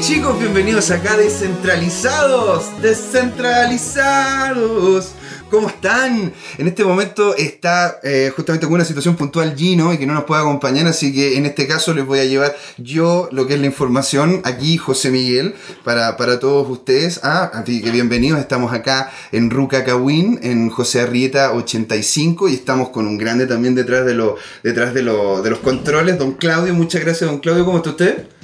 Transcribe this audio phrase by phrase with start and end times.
[0.00, 5.12] chicos, bienvenidos acá descentralizados, descentralizados.
[5.50, 6.32] ¿Cómo están?
[6.56, 10.24] En este momento está eh, justamente con una situación puntual Gino y que no nos
[10.24, 13.60] puede acompañar, así que en este caso les voy a llevar yo lo que es
[13.60, 17.20] la información aquí, José Miguel, para, para todos ustedes.
[17.22, 22.88] Ah, así que bienvenidos, estamos acá en Ruca Cawin, en José Arrieta 85 y estamos
[22.88, 26.72] con un grande también detrás de, lo, detrás de, lo, de los controles, don Claudio.
[26.72, 27.66] Muchas gracias, don Claudio.
[27.66, 28.39] ¿Cómo está usted?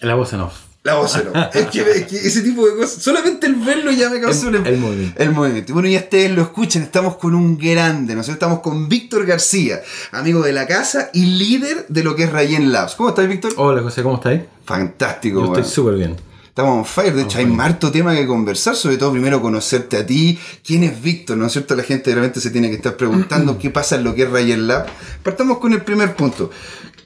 [0.00, 0.54] La voz en off.
[0.84, 1.36] La voz en off.
[1.54, 4.56] es, que, es que ese tipo de cosas, solamente el verlo ya me causa El,
[4.56, 4.66] un...
[4.66, 5.22] el movimiento.
[5.22, 5.72] El movimiento.
[5.72, 9.80] Bueno, ya ustedes lo escuchen, estamos con un grande, nosotros estamos con Víctor García,
[10.12, 12.94] amigo de la casa y líder de lo que es Rayen Labs.
[12.94, 13.52] ¿Cómo estás, Víctor?
[13.56, 14.42] Hola José, ¿cómo estáis?
[14.64, 16.16] Fantástico, Yo estoy súper bien.
[16.58, 20.04] Estamos on fire, de hecho hay harto tema que conversar, sobre todo primero conocerte a
[20.04, 21.76] ti, quién es Víctor, ¿no es cierto?
[21.76, 24.66] La gente realmente se tiene que estar preguntando qué pasa en lo que es Rayen
[24.66, 24.86] Lab.
[25.22, 26.50] Partamos con el primer punto.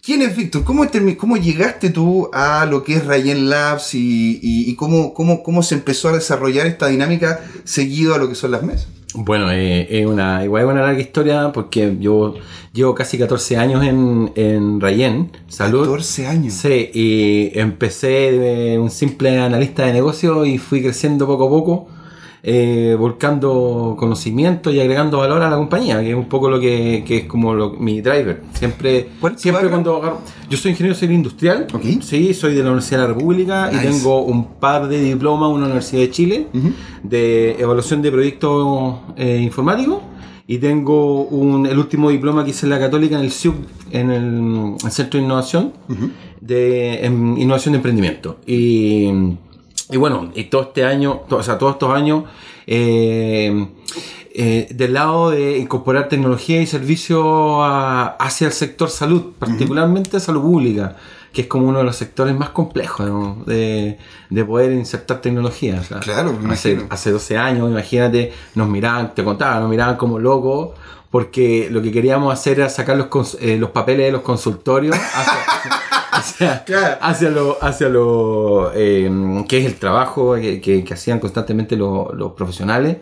[0.05, 0.65] ¿Quién es Víctor?
[0.65, 0.85] ¿Cómo,
[1.17, 5.63] ¿Cómo llegaste tú a lo que es Rayen Labs y, y- y cómo, cómo, cómo
[5.63, 8.89] se empezó a desarrollar esta dinámica seguido a lo que son las mesas?
[9.15, 12.35] Bueno, eh, es una, igual es una larga historia porque yo
[12.73, 15.83] llevo casi 14 años en, en Rayen, Salud.
[15.83, 16.55] 14 años.
[16.55, 21.89] Sí, y empecé de un simple analista de negocio y fui creciendo poco a poco,
[22.45, 27.05] eh, volcando conocimiento y agregando valor a la compañía, que es un poco lo que,
[27.07, 28.43] que es como lo- mi driver.
[28.55, 30.19] Siempre, ¿Cuál es tu siempre cuando agarro-
[30.51, 31.67] Yo soy ingeniero civil industrial,
[32.03, 33.85] sí, soy de la Universidad de la República Nice.
[33.85, 36.47] y tengo un par de diplomas en la Universidad de Chile
[37.05, 40.01] de evaluación de proyectos eh, informáticos
[40.49, 43.55] y tengo un, el último diploma que hice en la Católica en el CIUC,
[43.93, 45.73] en el, Centro de Innovación
[46.41, 47.01] de
[47.39, 48.39] Innovación de Emprendimiento.
[48.47, 49.09] Y,
[49.91, 52.25] y bueno, y todo este año, o sea, todos estos años,
[52.67, 53.67] eh,
[54.35, 60.41] eh, del lado de incorporar tecnología y servicio a- hacia el sector salud, particularmente salud
[60.43, 60.97] pública,
[61.33, 63.43] que es como uno de los sectores más complejos ¿no?
[63.47, 63.99] de,
[64.31, 65.79] de poder insertar tecnología.
[65.81, 66.93] o sea, Claro, me hace, imagino.
[66.95, 70.71] hace 12 años, imagínate, nos miraban, te contaba, nos miraban como locos.
[71.11, 75.35] Porque lo que queríamos hacer era sacar los, eh, los papeles de los consultorios hacia,
[76.23, 76.97] hacia, Claro.
[77.01, 79.11] hacia lo, hacia lo eh,
[79.49, 82.97] que es el trabajo que, que- que hacían constantemente lo- los profesionales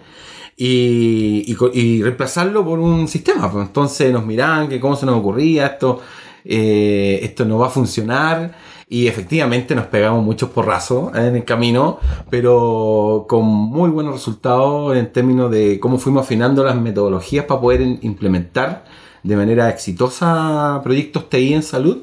[0.57, 3.51] y, y co- y reemplazarlo por un sistema.
[3.51, 3.67] pues.
[3.67, 6.01] Entonces nos miraban que cómo se nos ocurría esto,
[6.45, 8.55] eh, esto no va a funcionar.
[8.93, 15.13] Y efectivamente nos pegamos muchos porrazos en el camino, pero con muy buenos resultados en
[15.13, 18.85] términos de cómo fuimos afinando las metodologías para poder implementar
[19.23, 21.99] de manera exitosa proyectos TI en salud.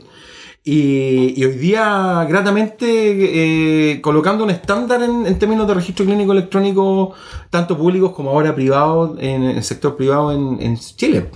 [0.70, 2.86] Y, y hoy día, gratamente,
[3.94, 7.14] eh, colocando un estándar en, en términos de registro clínico electrónico,
[7.50, 11.30] tanto públicos como ahora privados, en el sector privado en, en Chile.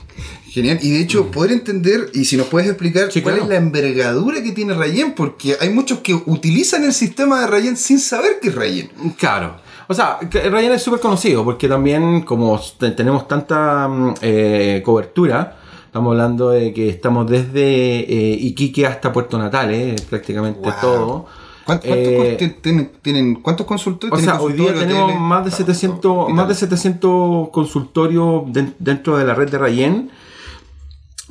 [0.50, 0.80] Genial.
[0.81, 3.44] Y de hecho, poder entender, y si nos puedes explicar Sí, cuál claro.
[3.46, 7.78] es la envergadura que tiene Rayen, porque hay muchos que utilizan el sistema de Rayen
[7.78, 8.90] sin saber que es Rayen.
[9.18, 9.56] Claro.
[9.88, 15.58] O sea, Ryan es súper conocido porque también como te- tenemos tanta mm, eh, cobertura,
[15.91, 20.74] estamos hablando de que estamos desde eh, Iquique hasta Puerto Natales, prácticamente Wow.
[20.79, 21.25] todo.
[21.66, 24.13] ¿Cuántos, Eh, tienen, tienen- cuántos consultores?
[24.13, 28.74] O ¿Tienen sea, hoy día consultorios, tenemos más de 700, más de 700 consultorios den-
[28.80, 30.12] dentro de la red de Rayen.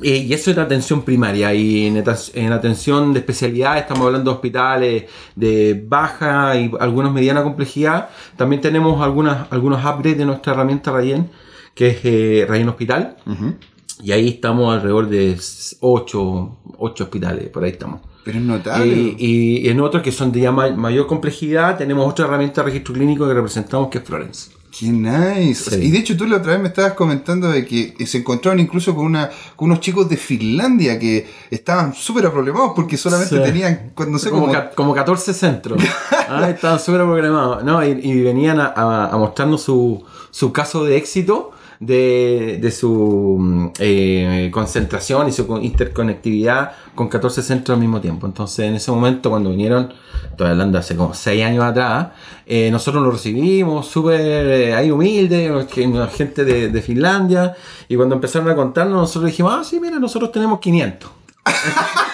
[0.03, 1.53] Eh, y eso es la atención primaria.
[1.55, 5.03] Y en, atención de especialidad estamos hablando de hospitales
[5.35, 8.09] de baja y algunos mediana complejidad.
[8.37, 11.31] También tenemos algunas, algunos upgrades de nuestra herramienta Rayen,
[11.73, 13.17] que es eh, Rayen Hospital.
[13.25, 13.55] Ujú.
[14.03, 15.37] Y ahí estamos alrededor de
[15.79, 18.01] 8, hospitales, por ahí estamos.
[18.23, 19.15] Pero es notable.
[19.17, 22.65] Y, y en otros que son de ya ma- mayor complejidad, tenemos otra herramienta de
[22.67, 24.51] registro clínico que representamos que es Florence.
[24.79, 25.69] Qué nice.
[25.71, 25.81] Sí.
[25.87, 28.95] Y de hecho tú la otra vez me estabas comentando de que se encontraron incluso
[28.95, 33.43] con, una, con unos chicos de Finlandia que estaban súper problemados porque solamente Sí.
[33.43, 34.53] tenían, no sé, como, como...
[34.53, 35.81] ca- como 14 centros.
[36.29, 37.63] ah, estaban súper programados.
[37.63, 42.71] No, y, y venían a, a- a mostrarnos su, su caso de éxito de, de
[42.71, 48.27] su mm, eh, concentración y su con- interconectividad con 14 centros al mismo tiempo.
[48.27, 49.91] Entonces, en ese momento, cuando vinieron,
[50.29, 52.09] estoy hablando hace como 6 años atrás,
[52.45, 55.65] eh, nosotros lo recibimos súper eh, ahí humilde,
[56.13, 57.55] gente de, de Finlandia,
[57.89, 61.09] y cuando empezaron a contarnos, nosotros dijimos, ah, sí, mira, nosotros tenemos 500.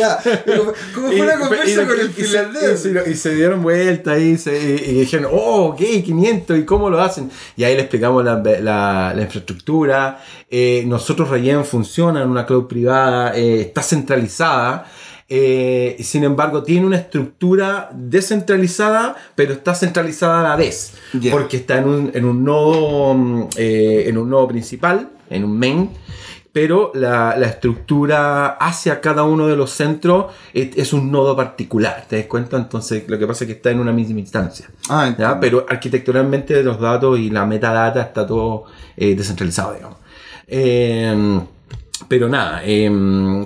[0.00, 2.86] Ya, pero ¿Cómo fue Y- conversa y- con el y finlandés?
[2.86, 6.90] Y, se, y se dieron vuelta y, se, y- dijeron, oh, ok, 500, ¿y cómo
[6.90, 7.30] lo hacen?
[7.56, 10.22] Y ahí le explicamos la, la- la infraestructura.
[10.50, 14.86] Eh, nosotros Rayen funciona en una cloud privada, eh, está centralizada.
[15.32, 20.94] eh, sin embargo, tiene una estructura descentralizada, pero está centralizada a la vez.
[21.30, 25.56] Porque está en un, en un nodo, mm, eh, en un nodo principal, en un
[25.56, 25.90] main,
[26.52, 32.04] pero la, la estructura hacia cada uno de los centros es, es un nodo particular,
[32.08, 32.56] ¿te das cuenta?
[32.56, 34.70] Entonces lo que pasa es que está en una misma instancia.
[34.88, 35.38] Ah, ¿ya?
[35.38, 38.64] Pero arquitecturalmente los datos y la metadata está todo
[38.96, 39.98] eh, descentralizado, digamos.
[40.48, 41.40] Eh,
[42.08, 42.90] pero nada, eh,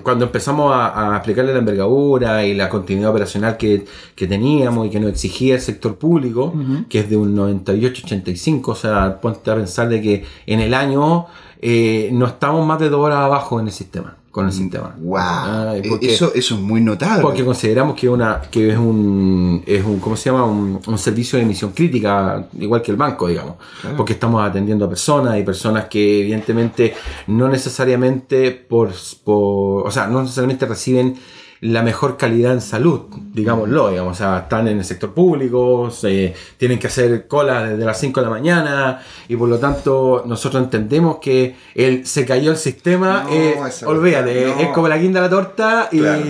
[0.03, 3.85] cuando empezamos a, a aplicarle la envergadura y la continuidad operacional que,
[4.15, 6.55] que teníamos y que nos exigía el sector público,
[6.89, 11.27] que es de un 98-85, o sea, ponte a pensar de que en el año
[11.67, 14.95] eh, no estamos más de dos horas abajo en el sistema, con el sistema.
[14.99, 15.17] Wow.
[15.19, 17.23] Ah, y porque- eso, eso es muy notable.
[17.23, 20.45] porque consideramos que, una, que es, un, es un, ¿cómo se llama?
[20.45, 23.55] Un, un servicio de emisión crítica, igual que el banco, digamos.
[23.81, 23.97] Claro.
[23.97, 26.95] Porque estamos atendiendo a personas y personas que evidentemente
[27.29, 28.91] no necesariamente por,
[29.25, 31.17] por, o sea, no necesariamente reciben
[31.65, 33.03] la mejor calidad en salud,
[33.33, 37.85] digámoslo, digamos, o sea, están en el sector público, se- tienen que hacer cola desde
[37.87, 42.51] las 5 de la mañana y por lo tanto nosotros entendemos que el, se cayó
[42.51, 43.55] el sistema, No, eh,
[43.87, 44.61] olvídate, no.
[44.61, 46.23] es como la guinda de la torta y, Claro.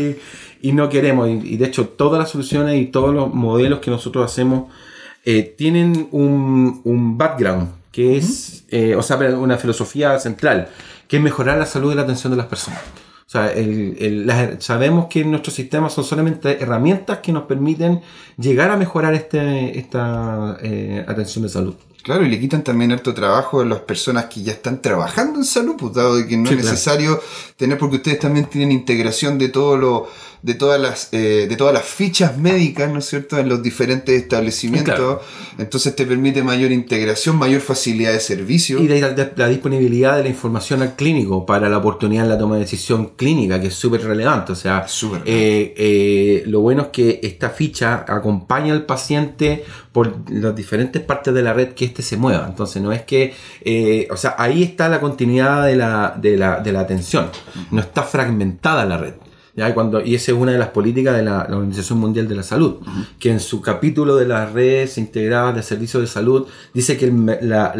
[0.63, 1.29] y no queremos.
[1.29, 4.71] Y, y de hecho, todas las soluciones y todos los modelos que nosotros hacemos
[5.25, 10.69] eh, tienen un, un background, que es, eh, o sea, una filosofía central,
[11.09, 12.81] que es mejorar la salud y la atención de las personas.
[13.35, 18.01] Sea, el- sabemos que nuestros sistemas son solamente herramientas que nos permiten
[18.39, 21.75] llegar a mejorar este, esta eh, atención de salud.
[22.05, 25.45] Claro, y le quitan también harto trabajo a las personas que ya están trabajando en
[25.47, 26.73] salud, pues dado de que no Sí, es claro.
[26.73, 27.21] necesario
[27.57, 30.09] tener, porque ustedes también tienen integración de todo lo,
[30.45, 34.15] de todas las, eh, de todas las fichas médicas, ¿no es cierto?, en los diferentes
[34.15, 34.95] establecimientos.
[34.95, 35.23] Claro.
[35.57, 38.79] Entonces te permite mayor integración, mayor facilidad de servicio.
[38.79, 42.61] Y la, disponibilidad de la información al clínico para la oportunidad en la toma de
[42.61, 44.53] decisión clínica, que es súper relevante.
[44.53, 44.85] O sea,
[45.25, 49.65] eh, eh, lo bueno es que esta ficha acompaña al paciente
[49.95, 52.47] por las diferentes partes de la red que éste se mueva.
[52.49, 53.33] Entonces, no es que,
[53.63, 57.29] eh, o sea, ahí está la continuidad de la, de la, de la atención.
[57.71, 59.15] No está fragmentada la red.
[59.55, 59.69] ¿ya?
[59.71, 62.35] Y, cuando, y esa es una de las políticas de la, la Organización Mundial de
[62.35, 62.79] la Salud,
[63.21, 67.25] que en su capítulo de las redes integradas de servicios de salud dice que el,
[67.43, 67.73] la-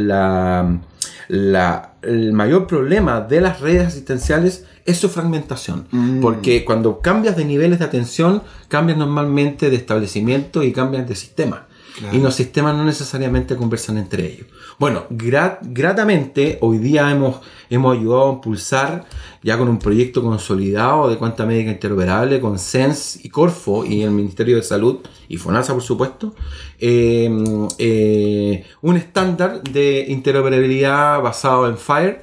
[1.29, 5.87] la- el mayor problema de las redes asistenciales es su fragmentación.
[5.91, 6.21] Mm.
[6.21, 11.67] Porque cuando cambias de niveles de atención, cambias normalmente de establecimiento y cambias de sistema.
[11.97, 12.17] Claro.
[12.17, 14.47] Y los sistemas no necesariamente conversan entre ellos.
[14.81, 17.37] Bueno, gra- gratamente hoy día hemos,
[17.71, 19.05] hemos ayudado a impulsar
[19.45, 24.11] ya con un proyecto consolidado de cuenta médica interoperable con SENS y Corfo y el
[24.11, 24.99] Ministerio de Salud
[25.29, 26.35] y FONASA por supuesto,
[26.81, 27.31] eh,
[27.79, 32.23] eh, un estándar de interoperabilidad basado en FIRE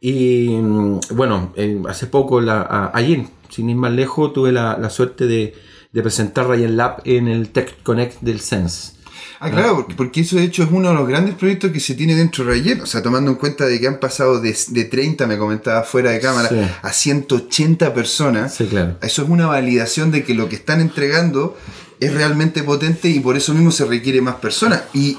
[0.00, 4.76] y mm, bueno, eh, hace poco, la, a- ayer, sin ir más lejos, tuve la,
[4.78, 5.54] la suerte de,
[5.92, 8.97] de presentar Ryan Lab en el Tech Connect del Sense.
[9.40, 11.94] Ah, claro, porque, porque eso de hecho es uno de los grandes proyectos que se
[11.94, 12.80] tiene dentro de Rayen.
[12.80, 16.10] O sea, tomando en cuenta de que han pasado de, de 30, me comentaba fuera
[16.10, 16.56] de cámara, Sí.
[16.82, 18.54] a 180 personas.
[18.54, 18.96] Sí, claro.
[19.02, 21.56] Eso es una validación de que lo que están entregando
[22.00, 24.82] es realmente potente y por eso mismo se requiere más personas.
[24.94, 25.16] Y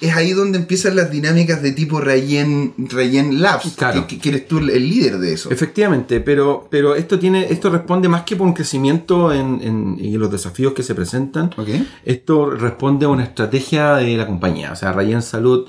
[0.00, 3.74] es ahí donde empiezan las dinámicas de tipo Rayen, Rayen Labs.
[3.76, 4.06] Claro.
[4.06, 5.50] Que, que eres tú el líder de eso.
[5.50, 10.16] Efectivamente, pero, pero esto tiene, esto responde más que por un crecimiento en, en- y
[10.16, 11.50] los desafíos que se presentan.
[12.04, 14.72] Esto responde a una estrategia de la compañía.
[14.72, 15.66] O sea, Rayen Salud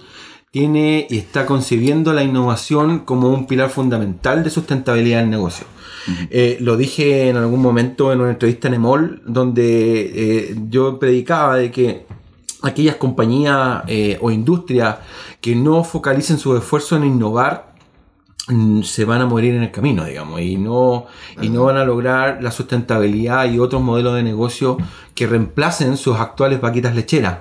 [0.52, 5.66] tiene y está concibiendo la innovación como un pilar fundamental de sustentabilidad del negocio.
[6.32, 11.58] Eh, lo dije en algún momento en una entrevista en EMOL, donde eh, yo predicaba
[11.58, 12.06] de que
[12.62, 14.98] aquellas compañías eh, o industrias
[15.40, 17.74] que no focalicen sus esfuerzos en innovar
[18.48, 21.08] mm, se van a morir en el camino, digamos, y no,
[21.42, 24.78] y no van a lograr la sustentabilidad y otros modelos de negocio
[25.16, 27.40] que reemplacen sus actuales vaquitas lecheras.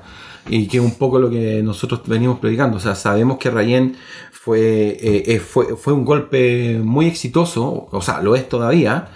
[0.48, 2.78] Y que es un poco lo que nosotros venimos predicando.
[2.78, 3.96] O sea, sabemos que Rayen
[4.32, 9.08] fue, eh, eh, fue, fue un golpe muy exitoso, o sea, lo es todavía.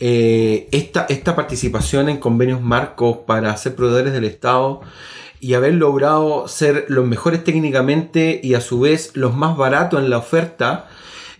[0.00, 4.80] Eh, esta, esta participación en convenios marcos para ser proveedores del Estado
[5.40, 10.10] y haber logrado ser los mejores técnicamente y a su vez los más baratos en
[10.10, 10.88] la oferta,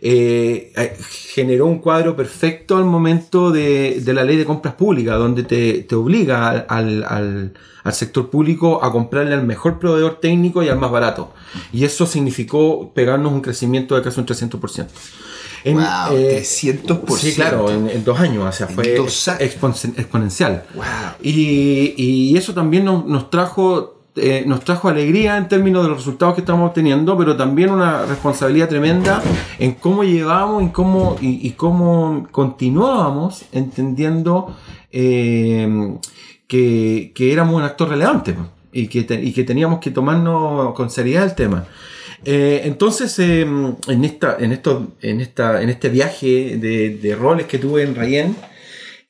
[0.01, 0.97] eh, eh,
[1.35, 5.83] generó un cuadro perfecto al momento de, de la ley de compras públicas, donde te,
[5.83, 7.53] te obliga al, al- al-
[7.93, 11.33] sector público a comprarle al mejor proveedor técnico y al más barato.
[11.73, 14.87] Y eso significó pegarnos un crecimiento de casi un 300%.
[15.65, 15.85] En, wow,
[16.17, 17.17] eh, 300%.
[17.19, 20.65] Sí, claro, en, en dos años, o sea, En fue expon- exponencial.
[20.75, 20.85] Wow.
[21.23, 25.99] Y, y eso también nos, nos trajo eh, nos trajo alegría en términos de los
[25.99, 29.23] resultados que estamos obteniendo, pero también una responsabilidad tremenda
[29.61, 34.57] en cómo llevábamos y cómo, y, y cómo continuábamos entendiendo
[34.91, 35.95] eh,
[36.49, 38.35] que, que éramos un actor relevante
[38.73, 41.65] y que, te- y que teníamos que tomarnos con seriedad el tema.
[42.31, 47.47] Eh, entonces, eh, en, esta, en, esto, en, esta, en este viaje de, de roles
[47.47, 48.37] que tuve en Rayen,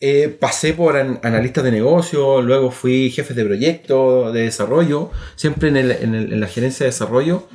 [0.00, 5.68] eh, pasé por an- analistas de negocio, luego fui jefe de proyecto, de desarrollo, siempre
[5.70, 7.48] en, el- en el- en la gerencia de desarrollo.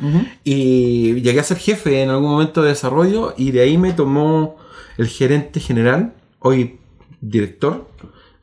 [0.43, 4.57] Y llegué a ser jefe en algún momento de desarrollo y de ahí me tomó
[4.97, 6.77] el gerente general, hoy
[7.21, 7.87] director,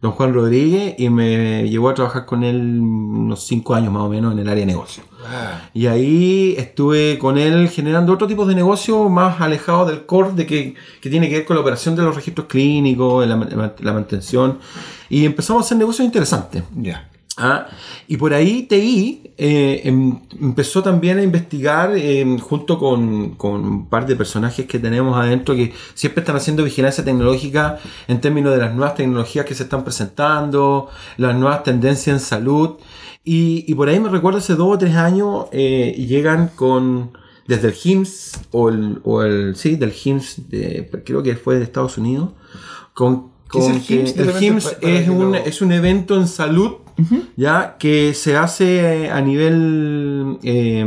[0.01, 4.09] don Juan Rodríguez, y me llevó a trabajar con él unos cinco años más o
[4.09, 5.03] menos en el área de negocio.
[5.75, 10.47] Y ahí estuve con él generando otro tipo de negocio más alejado del core, de
[10.47, 13.93] que, que tiene que ver con la operación de los registros clínicos, la, ma- la
[13.93, 14.59] mantención.
[15.11, 16.63] Y empezamos a hacer negocios interesantes.
[16.75, 17.10] Ya.
[17.37, 17.69] Ah,
[18.07, 23.89] y por ahí TI eh, em- empezó también a investigar em, junto con, con un
[23.89, 28.59] par de personajes que tenemos adentro que siempre están haciendo vigilancia tecnológica en términos de
[28.59, 32.77] las nuevas tecnologías que se están presentando, las nuevas tendencias en salud.
[33.25, 37.13] Y, y por ahí me recuerdo hace dos o tres años eh, llegan con
[37.47, 42.31] desde el HIMSS o el, sí, del HIMSS, de, creo que fue de Estados Unidos,
[42.95, 44.17] con, ¿Qué es el HIMSS?
[44.17, 44.27] El
[44.81, 46.73] para es un, lo- es un evento en salud
[47.37, 50.85] ya que se hace a nivel eh,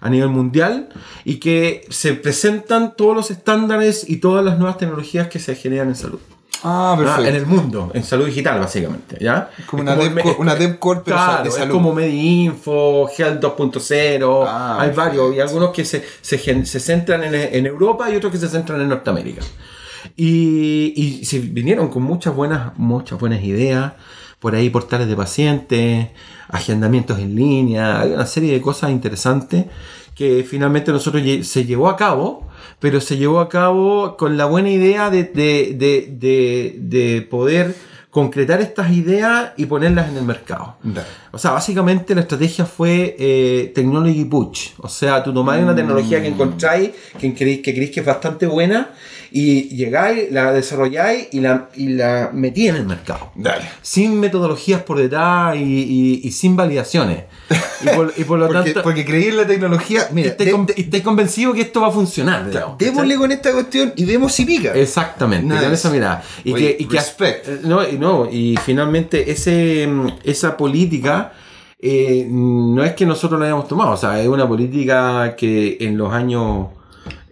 [0.00, 0.88] a nivel mundial
[1.24, 5.88] y que se presentan todos los estándares y todas las nuevas tecnologías que se generan
[5.88, 6.18] en salud
[6.62, 7.24] Ah, perfecto.
[7.28, 11.16] en el mundo en salud digital básicamente ya Como Es una DevCore- una DevCore, pero
[11.16, 14.96] claro, de es como MediInfo Health 2.0 Ah, hay perfecto.
[15.20, 18.48] varios y algunos que se, se, se centran en, en Europa y otros que se
[18.48, 19.42] centran en Norteamérica
[20.16, 23.92] y, y se vinieron con muchas buenas, muchas buenas ideas.
[24.38, 26.08] Por ahí portales de pacientes,
[26.48, 29.64] agendamientos en línea, hay una serie de cosas interesantes
[30.14, 32.46] que finalmente nosotros se llevó a cabo,
[32.78, 37.74] pero se llevó a cabo con la buena idea de, de- de- de- de poder
[38.10, 40.76] concretar estas ideas y ponerlas en el mercado.
[41.32, 44.68] O sea, básicamente la estrategia fue eh, technology push.
[44.78, 48.46] O sea, tú tomáis una tecnología que encontráis, que creéis que, creéis que es bastante
[48.46, 48.90] buena,
[49.38, 53.32] y llegáis, la desarrolláis y la, y la metí en el mercado.
[53.34, 53.64] Dale.
[53.82, 57.24] Sin metodologías por detrás y, y- y sin validaciones.
[57.84, 60.08] Y por, y por lo Porque, tanto, porque creí en la tecnología.
[60.12, 62.50] Mira, estoy, de- con- de- y estoy convencido que esto va a funcionar.
[62.78, 64.72] démosle con esta cuestión y vemos si pica.
[64.74, 65.64] Exactamente, Nice.
[65.64, 66.22] con esa mirada.
[66.44, 67.46] Y Oye, que, y respect.
[67.48, 71.32] eh, no, y no, y finalmente ese, mm, esa política
[71.78, 75.98] eh, no es que nosotros la hayamos tomado, o sea, es una política que en
[75.98, 76.68] los años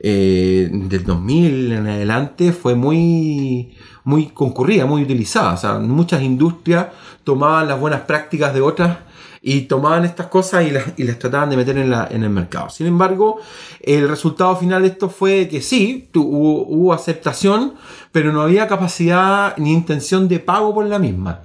[0.07, 5.55] eh, del 2000 en adelante fue muy, muy concurrida, muy utilizada.
[5.55, 6.89] O sea, muchas industrias
[7.25, 8.99] tomaban las buenas prácticas de otras
[9.41, 12.29] y tomaban estas cosas y las, y las trataban de meter en, la, en el
[12.31, 12.69] mercado.
[12.69, 13.39] Sin embargo,
[13.81, 17.73] el resultado final de esto fue que sí, tu- hubo, hubo aceptación,
[18.13, 21.41] pero no había capacidad ni intención de pago por la misma.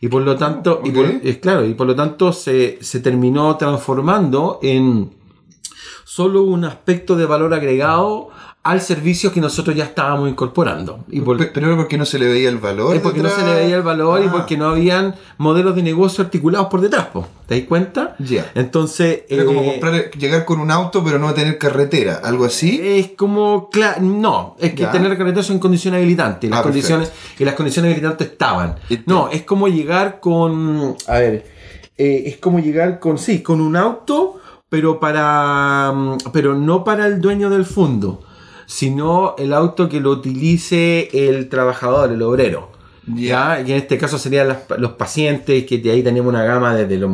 [0.00, 1.14] Y por lo tanto, y por- ok.
[1.22, 5.10] es claro, y por lo tanto se, se terminó transformando en
[6.04, 8.28] solo un aspecto de valor agregado
[8.62, 11.02] al servicio que nosotros ya estábamos incorporando.
[11.08, 12.94] Y por, Pe- Pero era porque no se le veía el valor.
[12.94, 15.82] es porque no se le veía el valor y Ah, porque no habían modelos de
[15.82, 17.06] negocio articulados por detrás.
[17.06, 17.26] po.
[17.46, 18.16] ¿Te das cuenta?
[18.18, 18.52] Ya.
[18.54, 19.22] Entonces.
[19.30, 22.78] Era como eh, comprar, llegar con un auto pero no tener carretera, algo así.
[22.82, 23.70] Es como,
[24.02, 26.46] no, es que tener carretera son condiciones habilitantes.
[26.46, 28.76] y Las Ah, condiciones, y las condiciones habilitantes estaban.
[29.06, 30.96] No, es como llegar con.
[31.06, 31.46] A ver,
[31.96, 34.39] eh, es como llegar con, sí, con un auto,
[34.70, 35.92] pero para.
[35.94, 38.22] mm, Pero no para el dueño del fondo,
[38.64, 42.70] sino el auto que lo utilice el trabajador, el obrero.
[43.12, 43.60] Ya.
[43.66, 46.96] Y en este caso serían las- los pacientes, que de ahí tenemos una gama desde
[46.98, 47.10] los,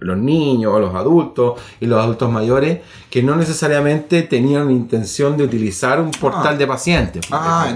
[0.00, 5.44] los- niños o los adultos y los adultos mayores, que no necesariamente tenían intención de
[5.44, 6.58] utilizar un portal Ah.
[6.58, 7.26] de pacientes.
[7.30, 7.68] Ah,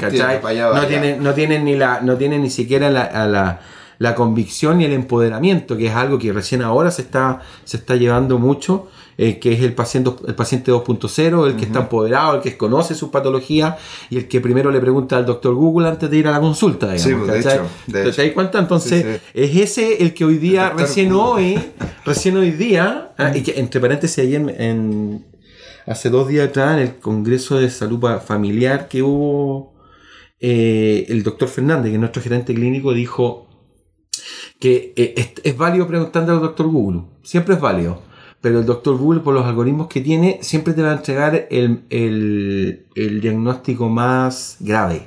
[0.75, 3.61] no, tienen, no tienen ni la, no tienen ni siquiera la, a la,
[4.01, 7.97] la convicción y el empoderamiento, que es algo que recién ahora se está, se está
[7.97, 8.89] llevando mucho,
[9.19, 12.95] eh, que es el paciente, el paciente 2.0, el que está empoderado, el que conoce
[12.95, 13.75] sus patologías
[14.09, 16.91] y el que primero le pregunta al doctor Google antes de ir a la consulta.
[16.91, 18.23] Digamos, Sí, pues, de hecho, de ¿Te hecho.
[18.23, 18.59] das cuenta?
[18.59, 21.57] Entonces, Sí, es ese el que hoy día, recién Google.
[21.59, 21.61] hoy,
[22.07, 25.27] recién hoy día, ah, y que entre paréntesis ayer en, en-
[25.87, 29.75] hace dos días atrás en el Congreso de Salud Familiar que hubo,
[30.41, 33.50] eh, el doctor Fernández, que es nuestro gerente clínico, dijo
[34.61, 38.01] que eh, es, es válido preguntarle al doctor Google, siempre es válido,
[38.41, 41.83] pero el doctor Google por los algoritmos que tiene siempre te va a entregar el,
[41.91, 45.03] el- el diagnóstico más grave.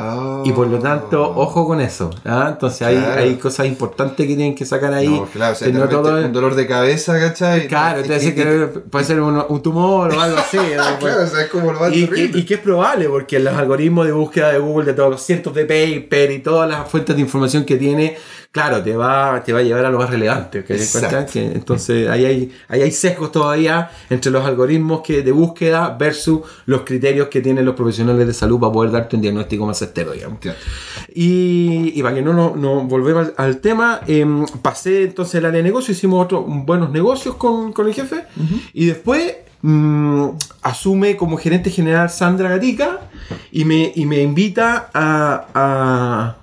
[0.00, 0.42] Ah.
[0.44, 2.10] Y por lo tanto, ojo con eso.
[2.24, 2.50] ¿ah?
[2.52, 3.20] Entonces hay, Claro.
[3.20, 5.08] hay cosas importantes que tienen que sacar ahí.
[5.08, 7.66] No, claro, o sea, no todo un dolor de cabeza, ¿cachai?
[7.66, 8.44] Claro, te dice que
[8.90, 10.56] puede ser un, un tumor o algo así.
[10.76, 10.98] ¿no?
[11.00, 14.06] Claro, o sea, es como lo y, y- y que es probable, porque los algoritmos
[14.06, 17.22] de búsqueda de Google, de todos los cientos de paper y todas las fuentes de
[17.22, 18.16] información que tiene,
[18.50, 20.64] claro, te va, te va a llevar a lo más relevante.
[21.34, 26.82] entonces ahí hay, ahí hay sesgos todavía entre los algoritmos que, de búsqueda versus los
[26.82, 30.38] criterios que tienen los profesionales de salud para poder darte un diagnóstico más certero, digamos.
[30.40, 30.58] Claro.
[31.14, 35.46] Y, y para que no nos no, volvemos al, al tema, em, pasé entonces el
[35.46, 38.24] área de negocio, hicimos otros buenos negocios con, con el jefe
[38.72, 40.28] y después mm,
[40.62, 43.00] asume como gerente general Sandra Gatica
[43.52, 46.36] y me, y me invita a, a,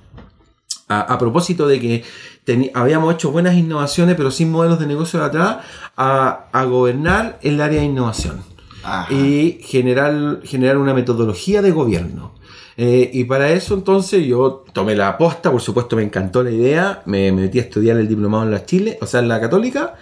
[0.88, 2.04] a, a propósito de que
[2.46, 5.58] teni- habíamos hecho buenas innovaciones pero sin modelos de negocio de atrás,
[5.98, 8.42] a, a gobernar el área de innovación
[8.84, 9.12] Ajá.
[9.13, 12.34] y generar, generar una metodología de gobierno.
[12.77, 17.01] Eh, y para eso entonces yo tomé la aposta, por supuesto me encantó la idea,
[17.06, 19.96] me, me metí a estudiar el diplomado en la Chile, o sea, en la católica,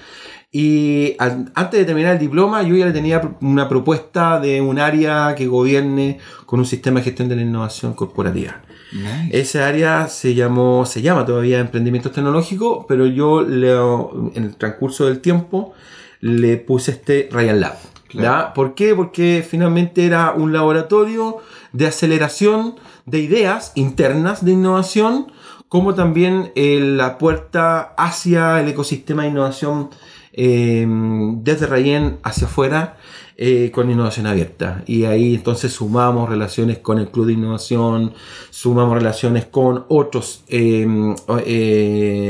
[0.52, 4.80] y al- antes de terminar el diploma yo ya le tenía una propuesta de un
[4.80, 8.62] área que gobierne con un sistema de gestión de la innovación corporativa.
[8.94, 9.40] Nice.
[9.40, 15.20] Esa área se llamó, se llama todavía Emprendimientos Tecnológicos, pero yo en el transcurso del
[15.20, 15.74] tiempo
[16.20, 18.54] le puse este Ryan Lab.
[18.54, 18.96] ¿Por qué?
[18.96, 21.40] Porque finalmente era un laboratorio
[21.72, 25.32] de aceleración de ideas internas de innovación,
[25.68, 29.90] como también eh, la puerta hacia el ecosistema de innovación
[30.34, 32.98] eh, desde Rayen hacia afuera
[33.38, 34.84] eh, con innovación abierta.
[34.86, 38.14] Y ahí entonces sumamos relaciones con el Club de Innovación,
[38.50, 40.44] sumamos relaciones con otras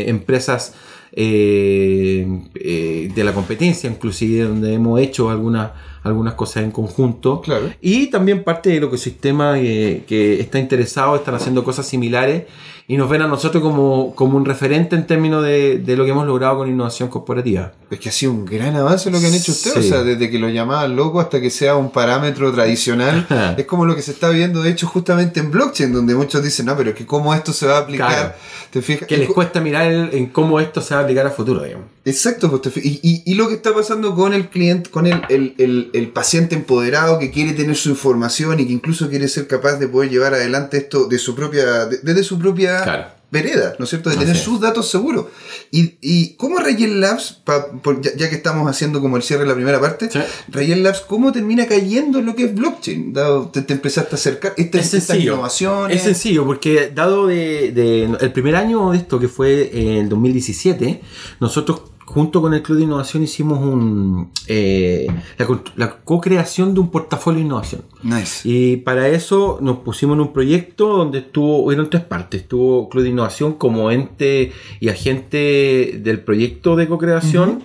[0.07, 0.73] empresas
[1.15, 5.71] eh, eh, de la competencia, inclusive donde hemos hecho algunas,
[6.03, 7.41] algunas cosas en conjunto.
[7.41, 7.71] Claro.
[7.81, 12.43] Y también parte del ecosistema eh, que está interesado, están haciendo cosas similares
[12.85, 16.11] y nos ven a nosotros como, como un referente en términos de, de lo que
[16.11, 17.71] hemos logrado con innovación corporativa.
[17.89, 19.75] Es que ha sido un gran avance lo que han hecho ustedes.
[19.85, 19.89] Sí.
[19.91, 23.25] O sea, desde que lo llamaban loco hasta que sea un parámetro tradicional.
[23.57, 26.65] es como lo que se está viendo, de hecho, justamente en blockchain, donde muchos dicen,
[26.65, 28.09] no, pero es que cómo esto se va a aplicar.
[28.09, 28.33] Claro.
[28.71, 29.07] ¿Te fijas?
[29.07, 31.85] Que les cuesta mirar el- en cómo esto se va a aplicar a futuro, digamos.
[32.05, 35.53] Exacto, pues, y, y- y lo que está pasando con el cliente, con el, el-
[35.57, 39.77] el- el paciente empoderado que quiere tener su información y que incluso quiere ser capaz
[39.77, 43.05] de poder llevar adelante esto de su propia, de- desde su propia Claro.
[43.31, 44.09] vereda, ¿no es cierto?
[44.11, 45.25] De tener sus datos seguros.
[45.71, 49.41] Y, y cómo Rayen Labs, pa- por- ya, ya que estamos haciendo como el cierre
[49.43, 50.19] de la primera parte, Sí.
[50.49, 53.11] Rayen Labs, ¿cómo termina cayendo en lo que es blockchain?
[53.13, 55.97] Dado, te, te empezaste a acercar, esta, Es estas innovaciones.
[55.97, 61.01] Es sencillo, porque dado de, de- el primer año de esto, que fue en 2017,
[61.39, 61.81] nosotros
[62.13, 67.39] junto con el Club de Innovación hicimos un, eh, la, la co-creación de un portafolio
[67.39, 67.81] de innovación.
[68.03, 68.47] Nice.
[68.47, 72.41] Y para eso nos pusimos en un proyecto donde estuvo, hubieron tres partes.
[72.41, 77.63] Estuvo Club de Innovación como ente y agente del proyecto de co-creación,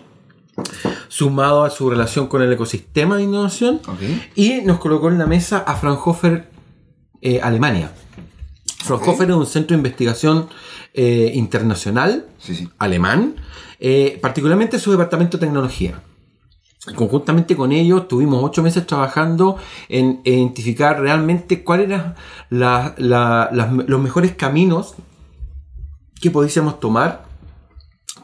[1.09, 3.81] sumado a su relación con el ecosistema de innovación.
[4.35, 6.49] Y nos colocó en la mesa a Fraunhofer
[7.21, 7.93] eh, Alemania.
[8.85, 10.49] Fraunhofer es un centro de investigación
[10.95, 12.69] eh, internacional Sí, sí.
[12.79, 13.37] alemán,
[13.81, 16.01] eh, particularmente su departamento de tecnología.
[16.95, 19.57] Conjuntamente con ellos tuvimos ocho meses trabajando
[19.88, 22.14] en identificar realmente cuáles eran
[22.51, 24.95] la- la- las- los mejores caminos
[26.21, 27.27] que pudiésemos tomar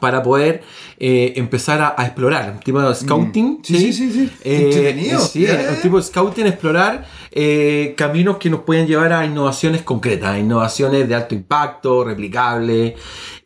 [0.05, 0.61] para poder
[0.99, 3.47] eh, empezar a, a explorar, un tipo de scouting.
[3.59, 3.63] Mm.
[3.63, 4.29] Sí, sí, sí, sí.
[4.43, 5.71] Eh, sí, ya.
[5.75, 10.39] un tipo de scouting, explorar eh, caminos que nos pueden llevar a innovaciones concretas, a
[10.39, 12.93] innovaciones de alto impacto, replicables.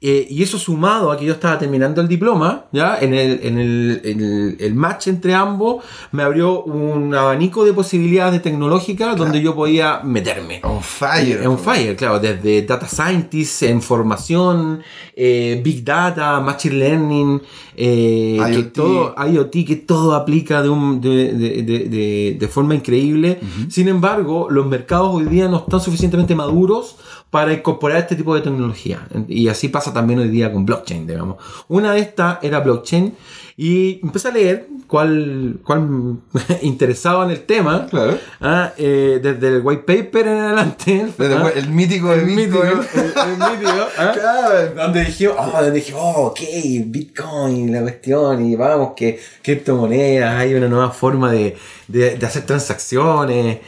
[0.01, 2.97] eh, y eso sumado a que yo estaba terminando el diploma, ¿ya?
[3.01, 7.73] En el, en el, en el- el match entre ambos, me abrió un abanico de
[7.73, 10.61] posibilidades tecnológicas donde yo podía meterme.
[10.63, 11.45] On fire.
[11.47, 14.81] On fire, claro, desde data scientist, información,
[15.15, 17.41] eh, big data, machine learning,
[17.75, 22.73] eh, que todo, IoT, que todo aplica de, un, de, de- de- de- de forma
[22.75, 23.39] increíble.
[23.69, 26.95] Sin embargo, los mercados hoy día no están suficientemente maduros
[27.29, 29.07] para incorporar este tipo de tecnología.
[29.27, 31.35] Y así pasa también hoy día con blockchain, digamos.
[31.67, 33.13] Una de estas era blockchain
[33.55, 36.17] y empecé a leer cuál, cuál
[36.63, 37.85] interesaba en el tema.
[37.89, 38.17] Claro.
[38.41, 41.07] Ah, eh, desde el white paper en adelante.
[41.17, 44.73] Desde ah, el mítico de el mítico, el mítico, ah, Claro.
[44.75, 46.39] donde dije, oh, donde dije, oh, ok,
[46.87, 51.55] Bitcoin, la cuestión, y vamos, que criptomonedas, hay una nueva forma de,
[51.87, 53.59] de- de hacer transacciones.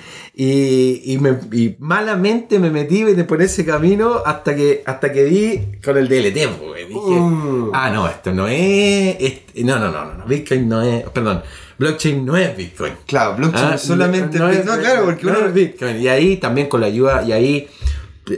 [0.43, 5.61] Y, y me- y malamente me metí por ese camino hasta que, hasta que di
[5.85, 6.47] con el DLT.
[6.57, 7.69] pues, dije, Uh.
[7.75, 9.17] ah, no, esto no es.
[9.19, 11.03] este- no, no, no, no, no, Bitcoin no es.
[11.09, 11.43] Perdón,
[11.77, 12.93] blockchain no es Bitcoin.
[13.05, 14.39] Claro, blockchain Ah, es solamente.
[14.39, 15.45] no, No, es- claro, porque no uno.
[15.47, 16.01] es Bitcoin.
[16.01, 17.67] Y ahí también con la ayuda, y ahí,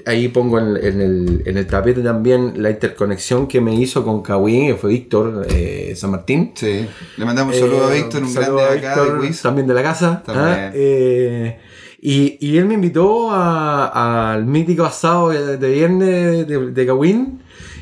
[0.05, 4.21] ahí pongo en, en el, en el tapete también la interconexión que me hizo con
[4.21, 6.51] Kawin, que fue Víctor eh, San Martín.
[6.55, 6.85] Sí.
[7.15, 9.37] Le mandamos un saludo a Eh, Víctor, un saludo grande a de acá Víctor, de.
[9.41, 10.21] También de la casa.
[10.25, 10.47] También.
[10.59, 10.71] ¿ah?
[10.73, 11.59] Eh,
[12.05, 17.27] y, y él me invitó al mítico asado de, viernes de, de.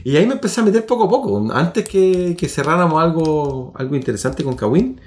[0.04, 3.96] Y ahí me empecé a meter poco a poco, antes que, que cerráramos algo, algo
[3.96, 5.02] interesante con Kawin.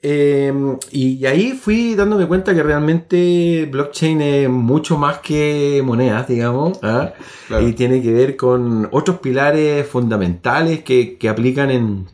[0.00, 0.54] Eh,
[0.92, 7.14] y ahí fui dándome cuenta que realmente blockchain es mucho más que monedas, digamos, ¿ah?
[7.48, 7.66] Claro.
[7.66, 12.06] y tiene que ver con otros pilares fundamentales que, que aplican en,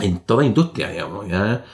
[0.00, 1.28] en toda industria, digamos.
[1.28, 1.64] ¿ya?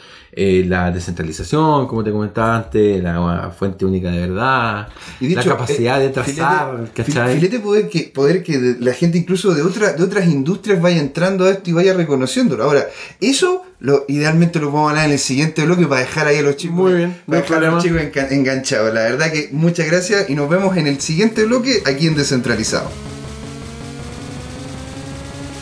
[0.40, 4.86] Eh, la descentralización, como te comentaba antes, la fuente única de verdad,
[5.18, 7.34] Y de la hecho, capacidad eh, de trazar, filete- ¿cachai?
[7.34, 11.44] Filete poder que, poder que la gente incluso de, otra, de otras industrias vaya entrando
[11.44, 12.62] a esto y vaya reconociéndolo.
[12.62, 12.86] Ahora,
[13.20, 16.42] eso lo, idealmente lo vamos a hablar en el siguiente bloque para dejar ahí a
[16.42, 18.94] los chicos, Muy bien, para dejar a los chicos enganchados.
[18.94, 22.88] La verdad que muchas gracias y nos vemos en el siguiente bloque aquí en Descentralizado.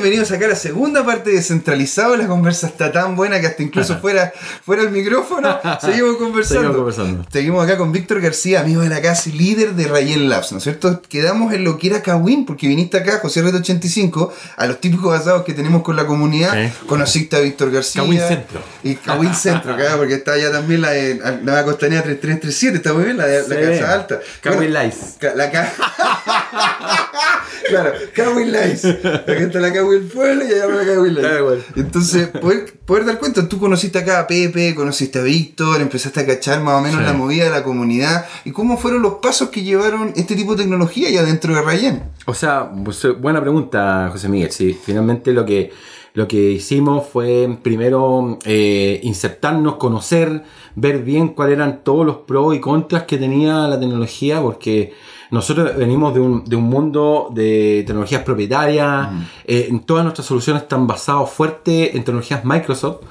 [0.00, 2.14] Bienvenidos acá a la segunda parte de Descentralizado.
[2.16, 4.32] La conversa está tan buena que hasta incluso fuera,
[4.64, 6.60] fuera el micrófono seguimos conversando.
[6.60, 7.26] Seguimos conversando.
[7.32, 10.58] Seguimos acá con Víctor García, amigo de la casa y líder de Rayen Labs, ¿no
[10.58, 11.02] es cierto?
[11.02, 15.10] Quedamos en lo que era Kawin, porque viniste acá, José Reto 85, a los típicos
[15.10, 16.52] basados que tenemos con la comunidad.
[16.54, 16.72] Sí.
[16.86, 18.02] Conociste a Víctor García.
[18.02, 18.60] Kawin Centro.
[18.84, 22.92] Y Kawin Centro, acá, porque está allá también la de la Nueva Costanera 3337, está
[22.92, 23.68] muy bien, la de la.
[23.68, 24.20] Casa Alta.
[24.42, 25.34] Kawin Bueno, Lice.
[25.34, 25.72] La ca...
[27.68, 28.90] claro, Kawin Lice.
[28.90, 31.26] Acá está la Kawin Pueblo y allá Kawin Lice.
[31.26, 31.64] Está igual.
[31.76, 36.26] Entonces, poder, poder dar cuenta, tú conociste acá a Pepe, conociste a Víctor, empezaste a
[36.26, 37.04] cachar más o menos Sí.
[37.06, 38.26] la movida de la comunidad.
[38.44, 42.02] ¿Y cómo fueron los pasos que llevaron este tipo de tecnología ya dentro de Rayen?
[42.26, 44.50] O sea, pues, eh, buena pregunta, José Miguel.
[44.52, 45.70] Sí, finalmente lo que,
[46.14, 50.42] lo que hicimos fue primero eh, insertarnos, conocer,
[50.74, 54.92] ver bien cuáles eran todos los pros y contras que tenía la tecnología, porque
[55.30, 59.08] nosotros venimos de un, de un mundo de tecnologías propietarias,
[59.44, 63.02] eh, todas nuestras soluciones están basadas fuerte en tecnologías Microsoft.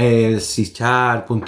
[0.00, 0.38] Eh,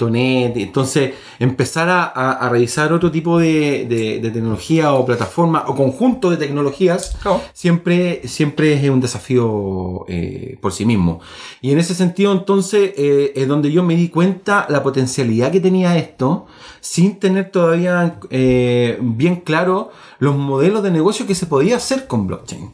[0.09, 5.63] .NET, entonces empezar a, a- a revisar otro tipo de, de- de tecnología o plataforma
[5.67, 7.41] o conjunto de tecnologías Claro.
[7.53, 11.21] siempre, siempre es un desafío eh, por sí mismo.
[11.61, 15.61] Y en ese sentido, entonces, eh, es donde yo me di cuenta la potencialidad que
[15.61, 16.45] tenía esto,
[16.81, 22.27] sin tener todavía eh, bien claro los modelos de negocio que se podía hacer con
[22.27, 22.71] blockchain.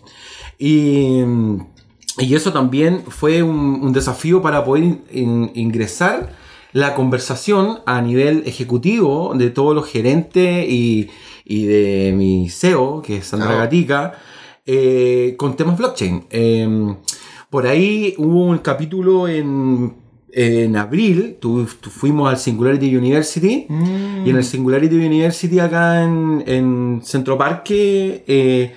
[0.57, 1.21] Y,
[2.19, 6.31] y eso también fue un, un desafío para poder in- in- ingresar
[6.73, 11.09] la conversación a nivel ejecutivo de todos los gerentes y,
[11.45, 13.57] y de mi CEO, que es Sandra Ah.
[13.59, 14.13] Gatica,
[14.65, 16.25] eh, con temas blockchain.
[16.29, 16.95] Eh,
[17.49, 19.93] por ahí hubo un capítulo en,
[20.33, 23.65] en abril, tu- tu- fuimos al Singularity University.
[24.25, 28.73] Y en el Singularity University acá en, en Centro Parque, eh,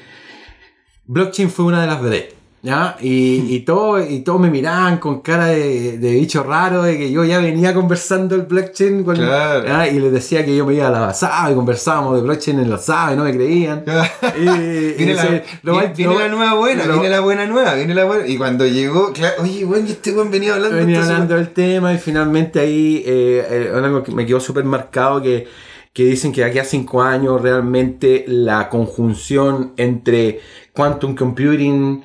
[1.07, 2.35] blockchain fue una de las vedettes.
[2.63, 2.97] ¿Ya?
[3.01, 7.11] Y, y todos y todos me miraban con cara de, de bicho raro, de que
[7.11, 9.67] yo ya venía conversando el blockchain con- Claro.
[9.67, 9.89] ¿ya?
[9.89, 12.69] y les decía que yo me iba a la basada y conversábamos de blockchain en
[12.69, 13.83] la basada y no me creían.
[14.39, 17.21] Y- y Viene, la, decía, "No viene- hay- viene no- la nueva buena, viene la
[17.21, 18.27] buena nueva, viene la buena.
[18.27, 21.95] Y cuando llegó, claro, oye, bueno, este buen venía hablando venía esto hablando del tema
[21.95, 25.47] y finalmente ahí eh, eh, algo que me quedó súper marcado que,
[25.95, 30.41] que dicen que de aquí a cinco años realmente la conjunción entre
[30.75, 32.03] quantum computing,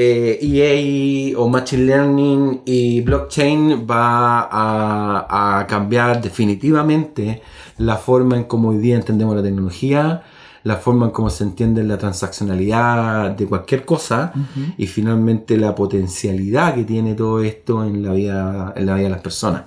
[0.00, 7.42] eh, EA o Machine Learning y blockchain va a, a cambiar definitivamente
[7.78, 10.22] la forma en cómo hoy día entendemos la tecnología,
[10.62, 14.32] la forma en cómo se entiende la transaccionalidad de cualquier cosa
[14.76, 19.10] y finalmente la potencialidad que tiene todo esto en la vida, en la vida de
[19.10, 19.64] las personas.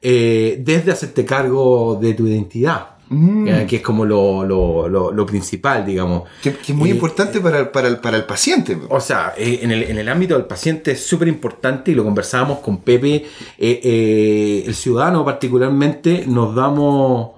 [0.00, 3.48] Eh, desde hacerte cargo de tu identidad, Mm.
[3.48, 6.24] eh, que es como lo, lo- lo- lo principal, digamos.
[6.42, 8.76] Que, que es muy Y- importante para, el- para, el, para el paciente.
[8.90, 12.04] O sea, eh, en, el, en el ámbito del paciente es súper importante y lo
[12.04, 17.30] conversábamos con Pepe, eh, eh, el ciudadano particularmente, nos damos,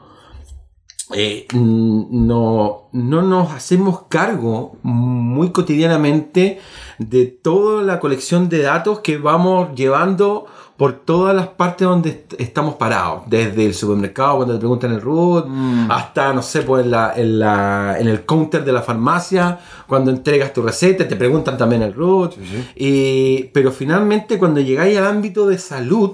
[1.14, 6.61] eh, no, no nos hacemos cargo muy cotidianamente
[6.98, 10.46] de toda la colección de datos que vamos llevando
[10.81, 15.03] por todas las partes donde est- estamos parados, desde el supermercado cuando te preguntan el
[15.03, 15.90] root, Mm.
[15.90, 20.11] hasta, no sé, pues en, la, en, la- en el counter de la farmacia, cuando
[20.11, 22.33] entregas tu receta, te preguntan también el root.
[22.77, 26.12] Y, pero finalmente cuando llegáis al ámbito de salud,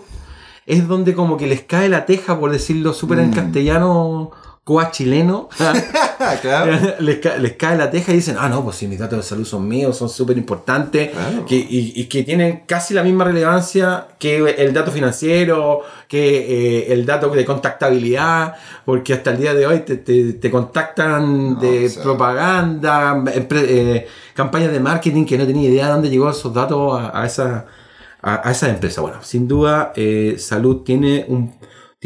[0.66, 3.34] es donde como que les cae la teja, por decirlo súper en Mm.
[3.34, 4.32] castellano,
[4.66, 5.48] coa chileno.
[6.42, 6.72] claro.
[6.98, 9.22] les, ca- les cae la teja y dicen, ah, no, pues si mis datos de
[9.22, 11.46] salud son míos, son súper importantes, Claro.
[11.46, 16.92] que, y, y que tienen casi la misma relevancia que el dato financiero, que eh,
[16.92, 21.60] el dato de contactabilidad, porque hasta el día de hoy te, te- te contactan No,
[21.60, 22.02] de o sea.
[22.02, 27.22] propaganda, eh, campañas de marketing que no tenía idea de dónde llegó esos datos a,
[27.22, 27.66] a esa,
[28.20, 29.00] a, a esa empresa.
[29.00, 31.54] Bueno, sin duda, eh, salud tiene un,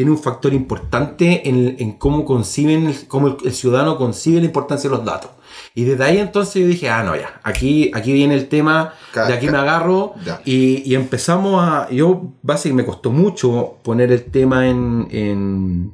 [0.01, 4.47] tiene un factor importante en, en cómo conciben, el- cómo el, el ciudadano concibe la
[4.47, 5.31] importancia de los datos.
[5.75, 8.95] Y desde ahí entonces yo dije, ah, no, ya, aquí, aquí viene el tema,
[9.29, 10.15] de aquí me agarro.
[10.47, 15.93] Y, y empezamos a, yo básicamente me costó mucho poner el tema en, en,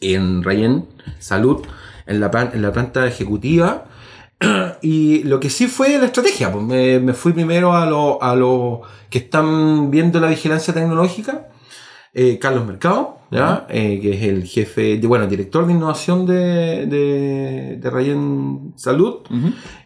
[0.00, 0.86] en Rayen
[1.18, 1.62] Salud,
[2.06, 3.86] en la, en la planta ejecutiva.
[4.82, 8.34] Y lo que sí fue la estrategia, pues me, me fui primero a los a
[8.36, 11.48] los que están viendo la vigilancia tecnológica,
[12.14, 13.66] eh, Carlos Mercado, ¿ya?
[13.70, 19.20] Eh, que es el jefe, de, bueno, director de innovación de, de, de Rayen Salud.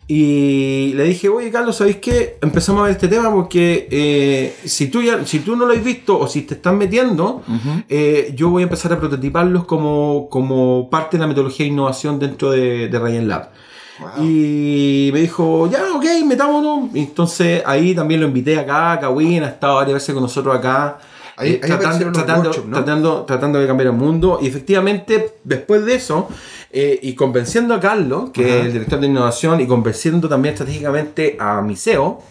[0.09, 2.39] Y le dije, oye Carlos, ¿sabéis qué?
[2.41, 5.83] Empezamos a ver este tema porque eh, si, tú ya, si tú no lo has
[5.83, 7.43] visto o si te estás metiendo,
[7.89, 12.21] eh, yo voy a empezar a prototiparlos como, como parte de la metodología de innovación
[12.21, 13.51] dentro de, de Rayen Lab.
[13.99, 14.25] Wow.
[14.25, 16.91] Y me dijo, ya, ok, metámonos.
[16.95, 20.99] Y Entonces ahí también lo invité acá, Kawin ha estado varias veces con nosotros acá.
[21.37, 22.77] Ahí- ahí tratando, tratando, workshops, ¿no?
[22.77, 24.39] tratando, tratando de cambiar el mundo.
[24.41, 26.29] Y efectivamente, después de eso,
[26.73, 31.37] eh, y convenciendo a Carlos, que es el director de innovación, y convenciendo también estratégicamente
[31.39, 32.23] a Miseo,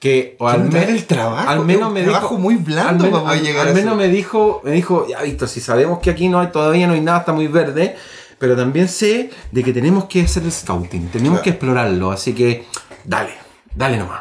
[0.00, 3.42] que o al, el trabajo, al menos me trabajo dijo muy blando al para al-
[3.42, 6.48] llegar al menos me dijo me dijo ya visto si sabemos que aquí no hay
[6.48, 7.96] todavía no hay nada está muy verde
[8.38, 11.42] pero también sé de que tenemos que hacer el scouting tenemos Claro.
[11.44, 12.66] que explorarlo así que
[13.04, 13.30] dale
[13.74, 14.20] dale nomás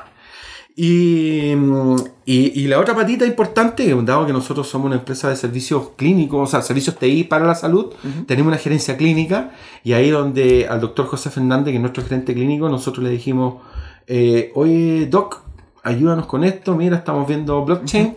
[0.77, 5.35] y, mm, y, y la otra patita importante, dado que nosotros somos una empresa de
[5.35, 7.93] servicios clínicos, o sea, servicios TI para la salud,
[8.25, 9.51] tenemos una gerencia clínica
[9.83, 13.61] y ahí donde al doctor José Fernández, que es nuestro gerente clínico, nosotros le dijimos,
[14.07, 15.41] eh, oye, doc,
[15.83, 18.15] ayúdanos con esto, mira, estamos viendo blockchain.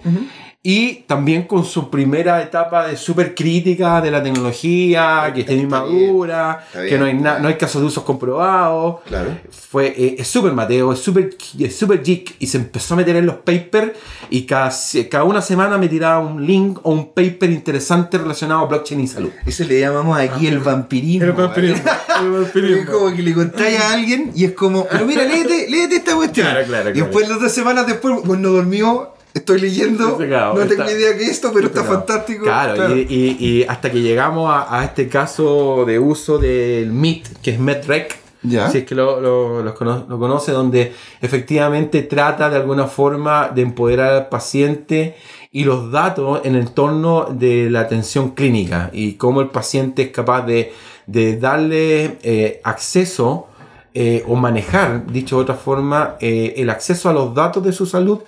[0.61, 5.63] Y también con su primera etapa de súper crítica de la tecnología, que está Está
[5.63, 7.01] inmadura, está que bien.
[7.01, 8.97] no hay, na- no hay casos de usos comprobados.
[9.07, 9.39] Claro.
[9.51, 13.15] Fue, eh, es súper Mateo, es súper es súper geek y se empezó a meter
[13.17, 13.93] en los papers
[14.31, 18.63] y cada, se- cada una semana me tiraba un link o un paper interesante relacionado
[18.63, 19.31] a blockchain y salud.
[19.47, 21.33] Eso le llamamos aquí el vampirismo.
[21.35, 21.49] ¿vale?
[21.49, 25.97] Porque Es como que le contáis a alguien y es como, pero mira, léete, léete
[25.97, 26.49] esta cuestión.
[26.49, 27.07] Claro, claro, y claro.
[27.07, 31.25] después, las dos semanas después, pues no dormió, estoy leyendo, no tengo está- idea que
[31.25, 32.45] esto, pero está fantástico.
[32.45, 37.29] Claro, Y, y- y hasta que llegamos a, a este caso de uso del MIT,
[37.43, 38.71] que es MedRec, Ya.
[38.71, 43.49] si es que lo, lo- lo cono- lo conoce, donde efectivamente trata de alguna forma
[43.55, 45.17] de empoderar al paciente
[45.51, 50.09] y los datos en el torno de la atención clínica y cómo el paciente es
[50.11, 50.73] capaz de,
[51.07, 53.47] de darle eh, acceso
[53.95, 57.87] eh, o manejar, dicho de otra forma, eh, el acceso a los datos de su
[57.87, 58.21] salud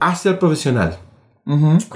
[0.00, 0.96] hacia el profesional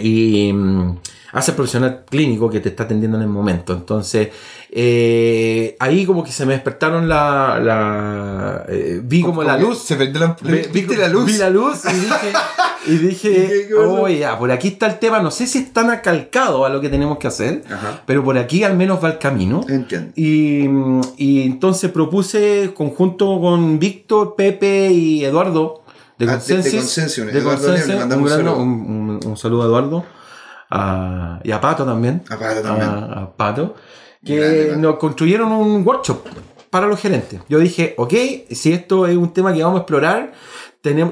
[0.00, 0.98] y mm,
[1.32, 3.72] hace el profesional clínico que te está atendiendo en el momento.
[3.72, 4.30] Entonces,
[4.70, 7.60] eh, ahí como que se me despertaron la...
[7.62, 9.78] la eh, vi como la luz.
[9.78, 11.26] Se perdió la, Ve- ¿Viste vi- la luz?
[11.26, 12.32] Vi la luz y dije,
[12.86, 15.20] y ¿Y dije oh, ya, por aquí está el tema.
[15.20, 18.02] No sé si es tan acalcado a lo que tenemos que hacer, Ajá.
[18.06, 19.60] pero por aquí al menos va el camino.
[19.68, 20.10] Entiendo.
[20.16, 25.83] Y, mm, y entonces propuse, conjunto con Víctor, Pepe y Eduardo,
[26.18, 27.38] de Ah, de- Consensus, de
[28.56, 29.62] un, un saludo.
[29.62, 30.04] a Eduardo
[30.70, 32.22] a- y a Pato también.
[32.30, 32.88] A Pato también.
[32.88, 33.74] A, a Pato,
[34.24, 34.78] que Grande, Pato.
[34.80, 36.24] nos construyeron un workshop
[36.70, 37.40] para los gerentes.
[37.48, 38.12] Yo dije, ok,
[38.50, 40.32] si esto es un tema que vamos a explorar,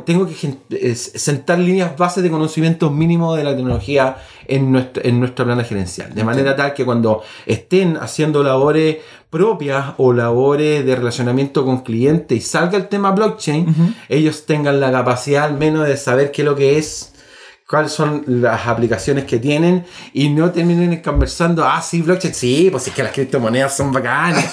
[0.04, 5.18] tengo que es- sentar líneas bases de conocimientos mínimos de la tecnología en nuestra, en
[5.18, 6.14] nuestra plana gerencial.
[6.14, 8.98] De manera tal que cuando estén haciendo labores
[9.30, 14.92] propias o labores de relacionamiento con clientes y salga el tema blockchain, ellos tengan la
[14.92, 17.14] capacidad al menos de saber qué es lo que es
[17.72, 22.86] cuáles son las aplicaciones que tienen y no terminen conversando, ah, sí, blockchain, sí, pues
[22.88, 24.44] es que las criptomonedas son bacanas.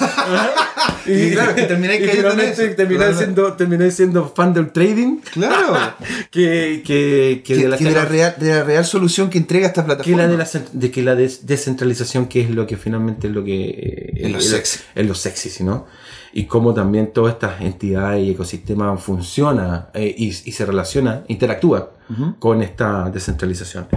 [1.05, 3.17] Y claro, que termináis Claro.
[3.17, 5.73] siendo, terminé siendo fan del trading, Claro.
[6.32, 9.39] que, que, que que, de la, que de la real, de la real solución que
[9.39, 10.17] entrega esta que plataforma.
[10.23, 13.43] la de la de que la des- descentralización que es lo que finalmente es lo
[13.43, 14.79] que eh, Es lo es sexy.
[14.95, 15.88] es lo sexy ¿sí, ¿no?
[16.33, 21.91] Y cómo también todas estas entidades y ecosistemas funciona eh, y, y se relaciona interactúa
[22.39, 23.87] con esta descentralización.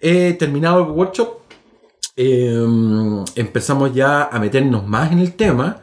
[0.00, 1.40] He terminado el workshop.
[2.14, 2.64] Eh,
[3.34, 5.82] empezamos ya a meternos más en el tema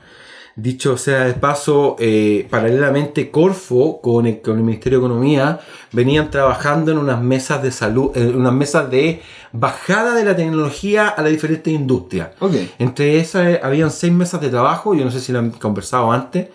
[0.56, 5.60] Dicho sea de paso, eh, paralelamente Corfo con el, con el Ministerio de Economía
[5.92, 11.08] venían trabajando en unas mesas de salud, en unas mesas de bajada de la tecnología
[11.08, 12.30] a las diferentes industrias.
[12.78, 16.12] Entre esas eh, habían seis mesas de trabajo, yo no sé si lo han conversado
[16.12, 16.50] antes,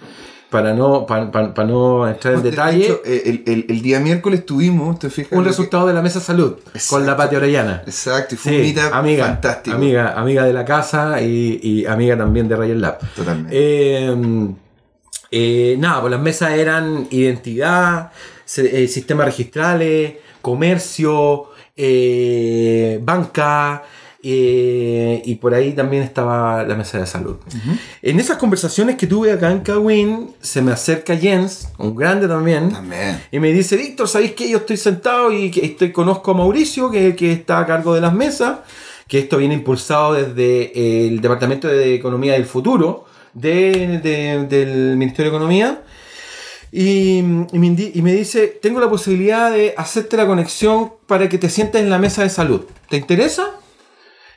[0.50, 3.82] para no, para, para- para no entrar en De detalle, hecho, eh, el, el- el
[3.82, 5.32] día miércoles tuvimos, ¿te fijas?
[5.32, 6.54] un que- resultado de la mesa salud
[6.88, 7.82] con la Pati Orellana.
[7.86, 9.76] Exacto, y fue un Sí, amiga, fantástico.
[9.76, 12.98] amiga, amiga de la casa y, y amiga también de Ryan Lab.
[13.14, 13.50] Totalmente.
[13.52, 14.16] Eh,
[15.30, 18.10] eh, nada, pues las mesas eran identidad,
[18.56, 21.50] eh, sistemas registrales, comercio,
[23.02, 23.82] banca,
[24.30, 27.36] eh, y por ahí también estaba la mesa de salud.
[28.02, 32.70] En esas conversaciones que tuve acá en Kawin, se me acerca Jens, un grande también,
[32.70, 33.20] También.
[33.32, 34.48] y me dice, Víctor, ¿sabéis qué?
[34.50, 38.00] Yo estoy sentado y que estoy, conozco a Mauricio, que que está a cargo de
[38.00, 38.58] las mesas,
[39.06, 45.30] que esto viene impulsado desde el Departamento de Economía del Futuro de- de- del Ministerio
[45.30, 45.82] de Economía.
[46.70, 51.38] Y, y me y me dice, tengo la posibilidad de hacerte la conexión para que
[51.38, 52.60] te sientes en la mesa de salud.
[52.90, 53.52] ¿Te interesa?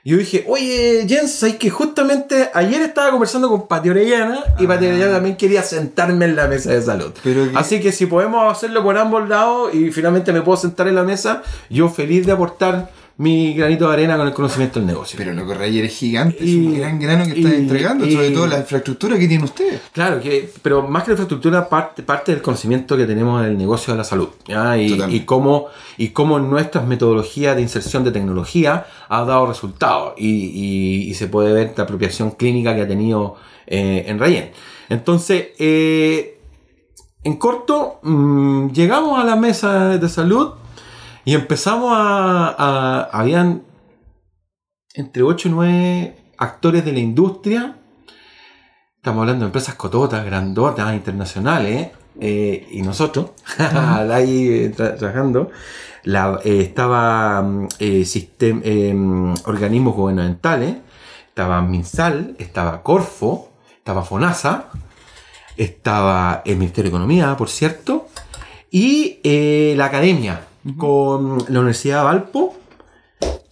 [0.03, 4.87] Yo dije, oye, Jens, ¿sabes que justamente ayer estaba conversando con Pati Orellana y Pati
[4.87, 7.11] Orellana también quería sentarme en la mesa de salud.
[7.23, 10.87] Pero que- Así que si podemos hacerlo por ambos lados y finalmente me puedo sentar
[10.87, 12.89] en la mesa, yo feliz de aportar
[13.21, 15.15] mi granito de arena con el conocimiento del negocio.
[15.17, 18.13] Pero lo que Rayer es gigante, es Y- un gran grano que está entregando, y-
[18.13, 19.79] sobre todo la infraestructura que tiene usted.
[19.93, 23.93] Claro, que, pero más que la infraestructura, parte, parte del conocimiento que tenemos del negocio
[23.93, 24.29] de la salud.
[24.47, 24.75] ¿ya?
[24.75, 30.13] Y, y, cómo, y cómo nuestras metodologías de inserción de tecnología ha dado resultados.
[30.17, 33.35] Y, y- y se puede ver la apropiación clínica que ha tenido
[33.67, 34.49] eh, en Rayen.
[34.89, 36.39] Entonces, eh,
[37.23, 40.53] en corto, mm, llegamos a la mesa de salud
[41.25, 42.55] y empezamos a.
[42.57, 43.63] a- habían
[44.93, 47.75] entre 8 y 9 actores de la industria.
[48.97, 51.89] Estamos hablando de empresas cototas, grandotas, internacionales.
[52.19, 55.49] eh, y nosotros, ahí eh, tra- trabajando,
[56.03, 58.61] la- eh, estaba mm, eh, sistem-
[58.93, 60.75] mm, organismos gubernamentales,
[61.29, 64.65] estaba MinSal, estaba Corfo, estaba FONASA,
[65.57, 68.07] estaba el Ministerio de Economía, por cierto,
[68.69, 69.19] y
[69.77, 70.41] la academia,
[70.77, 72.55] con la Universidad de Valpo,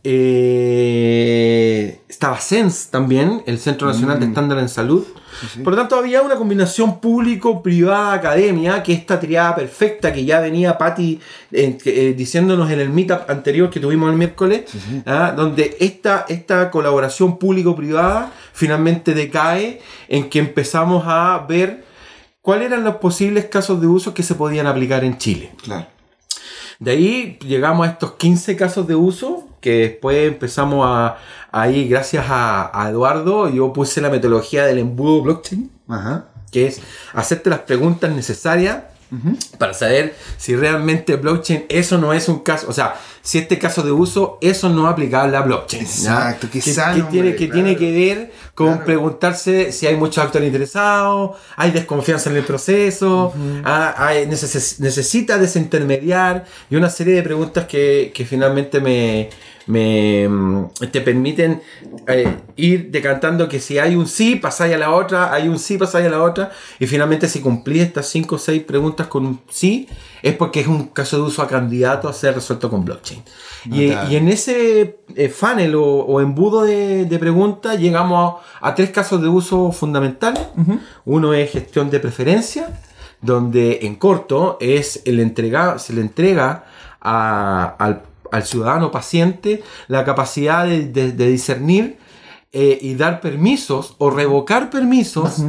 [0.03, 4.29] eh, estaba CENS también, el Centro Nacional de Mm.
[4.29, 5.05] Estándar en Salud.
[5.63, 11.19] Por lo tanto, había una combinación público-privada-academia, que esta triada perfecta que ya venía Patti
[11.51, 14.65] eh, eh, diciéndonos en el meetup anterior que tuvimos el miércoles,
[15.05, 15.33] ¿ah?
[15.35, 21.85] donde esta, esta colaboración público-privada finalmente decae en que empezamos a ver
[22.41, 25.51] cuáles eran los posibles casos de uso que se podían aplicar en Chile.
[25.63, 25.98] Claro.
[26.79, 31.17] De ahí llegamos a estos 15 casos de uso, que después empezamos a,
[31.51, 36.27] ahí, gracias a, a Eduardo, yo puse la metodología del embudo blockchain, Ajá.
[36.51, 36.81] que es
[37.13, 38.83] hacerte las preguntas necesarias
[39.57, 43.83] para saber si realmente blockchain eso no es un caso, o sea, si este caso
[43.83, 45.81] de uso eso no es aplicable a blockchain.
[45.83, 46.71] Exacto, que, que
[47.11, 47.53] tiene, que claro.
[47.53, 48.85] tiene que ver con Claro.
[48.85, 55.37] preguntarse si hay muchos actores interesados, hay desconfianza en el proceso, ah, hay- neces- necesita
[55.37, 59.29] desintermediar y una serie de preguntas que, que finalmente me,
[59.67, 61.61] me, mm, te permiten
[62.07, 65.77] eh, ir decantando que si hay un sí, pasáis a la otra, hay un sí,
[65.77, 69.39] pasáis a la otra, y finalmente si cumplís estas 5 o 6 preguntas con un
[69.49, 69.87] sí,
[70.21, 73.08] es porque es un caso de uso a candidato a ser resuelto con blockchain.
[73.65, 78.89] Y, en ese eh, funnel o, o embudo de, de preguntas llegamos a, a tres
[78.91, 80.41] casos de uso fundamentales.
[81.05, 82.79] Uno es gestión de preferencia,
[83.21, 86.65] donde en corto es el entrega, se le entrega
[87.01, 91.97] a- al, al ciudadano paciente la capacidad de, de- de discernir
[92.51, 95.43] eh, y dar permisos o revocar permisos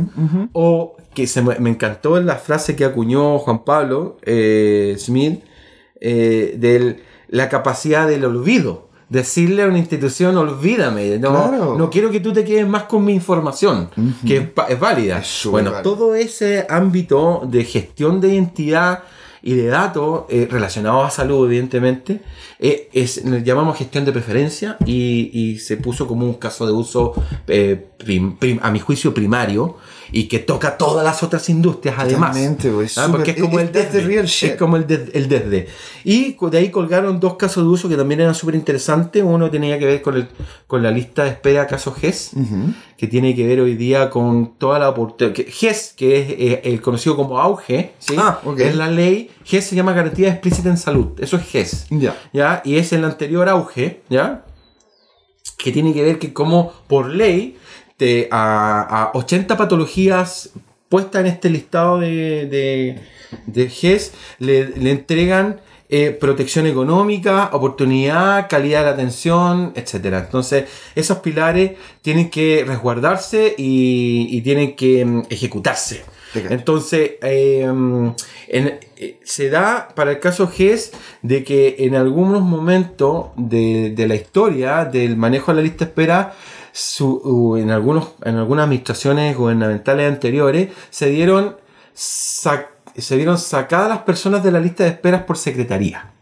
[0.53, 5.43] o que se me, me encantó la frase que acuñó Juan Pablo eh, Smith
[6.01, 8.89] eh, de la capacidad del olvido.
[9.09, 11.75] Decirle a una institución, olvídame, no, Claro.
[11.77, 13.89] no quiero que tú te quedes más con mi información,
[14.25, 15.19] que es, es válida.
[15.19, 19.03] Es bueno, todo ese ámbito de gestión de identidad
[19.43, 22.21] y de datos eh, relacionados a salud, evidentemente,
[22.61, 27.15] eh, es, llamamos gestión de preferencia y, y se puso como un caso de uso,
[27.49, 29.77] eh, prim- prim- a mi juicio, primario
[30.13, 32.37] y que toca todas las otras industrias además.
[32.37, 34.01] Pues, Ah, súper- porque es como el desde.
[34.03, 34.51] real shit.
[34.53, 35.69] Es como el, des- el desde.
[36.05, 39.23] Y de ahí colgaron dos casos de uso que también eran súper interesantes.
[39.25, 40.29] Uno tenía que ver con, el,
[40.67, 42.31] con la lista de espera casos GES,
[42.97, 45.37] que tiene que ver hoy día con toda la oportunidad.
[45.47, 48.15] GES, que es eh, el conocido como auge, ¿sí?
[48.19, 48.59] Ah, ok.
[48.61, 49.31] es la ley.
[49.45, 51.09] GES se llama garantía explícita en salud.
[51.19, 51.87] Eso es GES.
[51.91, 52.17] Ya.
[52.33, 52.63] ¿ya?
[52.65, 54.45] Y es el anterior auge, ¿ya?
[55.57, 57.57] Que tiene que ver que como por ley
[58.01, 60.51] te, a, a 80 patologías
[60.89, 62.99] puestas en este listado de, de,
[63.47, 70.21] de GES, le, le entregan eh, protección económica, oportunidad, calidad de la atención, etcétera.
[70.21, 76.03] Entonces, esos pilares tienen que resguardarse y, y tienen que mm, ejecutarse.
[76.49, 77.63] Entonces, eh,
[78.49, 80.93] en- eh, se da para el caso GES
[81.23, 85.91] de que en algunos momentos de, de la historia del manejo de la lista de
[85.91, 86.35] espera,
[86.73, 91.57] su- en, algunos, en algunas administraciones gubernamentales anteriores, se dieron,
[91.95, 96.13] sac- se dieron sacadas las personas de la lista de esperas por secretaría.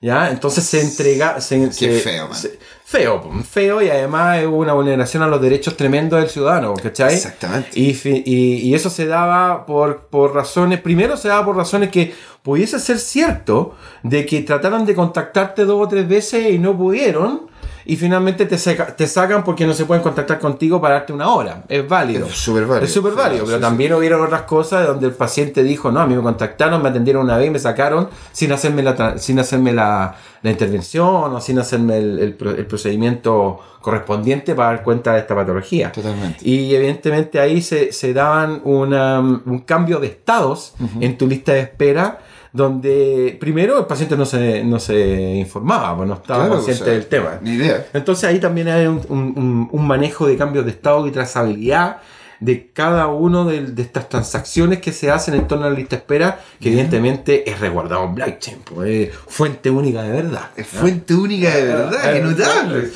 [0.00, 0.30] ¿Ya?
[0.30, 1.40] Entonces se entrega.
[1.40, 2.36] Se, Qué se- feo, man.
[2.36, 7.14] se- feo, feo y además es una vulneración a los derechos tremendos del ciudadano, ¿cachai?
[7.14, 7.70] Exactamente.
[7.74, 7.90] Y,
[8.24, 12.14] y- y eso se daba por, por razones, primero se daba por razones que
[12.44, 13.74] pudiese ser cierto
[14.04, 17.48] de que trataron de contactarte dos o tres veces y no pudieron
[17.84, 21.28] y finalmente te, saca- te sacan porque no se pueden contactar contigo para darte una
[21.30, 21.64] hora.
[21.68, 22.26] Es válido.
[22.26, 22.84] Es súper válido.
[22.86, 26.00] Es súper válido, Sí, pero sí, también hubieron otras cosas donde el paciente dijo, no,
[26.00, 29.38] a mí me contactaron, me atendieron una vez y me sacaron sin hacerme la, sin
[29.38, 34.82] hacerme la, la intervención o sin hacerme el, el pro- el procedimiento correspondiente para dar
[34.82, 35.92] cuenta de esta patología.
[35.92, 36.38] Totalmente.
[36.46, 41.60] Y evidentemente ahí se, se daban una, un cambio de estados en tu lista de
[41.60, 42.18] espera,
[42.52, 46.86] donde primero el paciente no se, no se informaba, pues no estaba Claro, consciente o
[46.86, 47.38] sea, del tema.
[47.42, 47.86] Ni idea.
[47.92, 51.98] Entonces ahí también hay un, un- un- un manejo de cambios de estado y trazabilidad
[52.40, 55.96] de cada uno de, de estas transacciones que se hacen en torno a la lista
[55.96, 60.50] de espera, que evidentemente es resguardado en blockchain, pues, es fuente única de verdad.
[60.56, 62.90] Es fuente única de verdad, qué notable.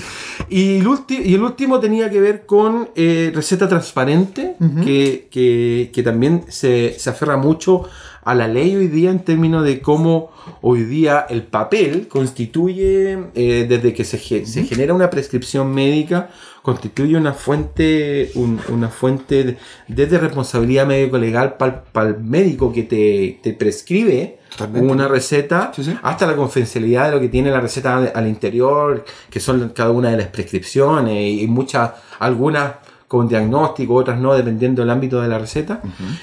[0.49, 6.03] Y el, y el último tenía que ver con eh, receta transparente, que, que- que
[6.05, 7.83] también se, se aferra mucho
[8.25, 13.67] a la ley hoy día en términos de cómo hoy día el papel constituye, eh,
[13.69, 16.31] desde que se, ge- se genera una prescripción médica,
[16.63, 19.57] constituye una fuente, un- una fuente de-
[19.89, 24.93] desde responsabilidad médico-legal para el médico que te, te prescribe Totalmente.
[24.93, 25.97] una receta Sí, sí.
[26.03, 29.91] hasta la confidencialidad de lo que tiene la receta al, al interior, que son cada
[29.91, 32.75] una de las prescripciones y muchas, algunas
[33.17, 35.83] con diagnóstico, otras no, dependiendo del ámbito de la receta.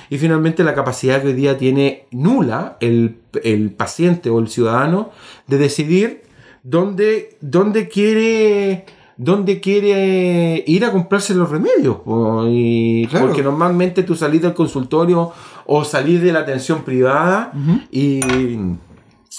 [0.10, 5.12] Y finalmente la capacidad que hoy día tiene nula el, el paciente o el ciudadano
[5.48, 6.24] de decidir
[6.64, 8.86] dónde, dónde quiere
[9.22, 11.98] dónde quiere ir a comprarse los remedios.
[12.06, 13.28] po, y- Claro.
[13.28, 15.32] Porque normalmente tú salís del consultorio
[15.66, 17.52] o salís de la atención privada
[17.92, 18.22] y,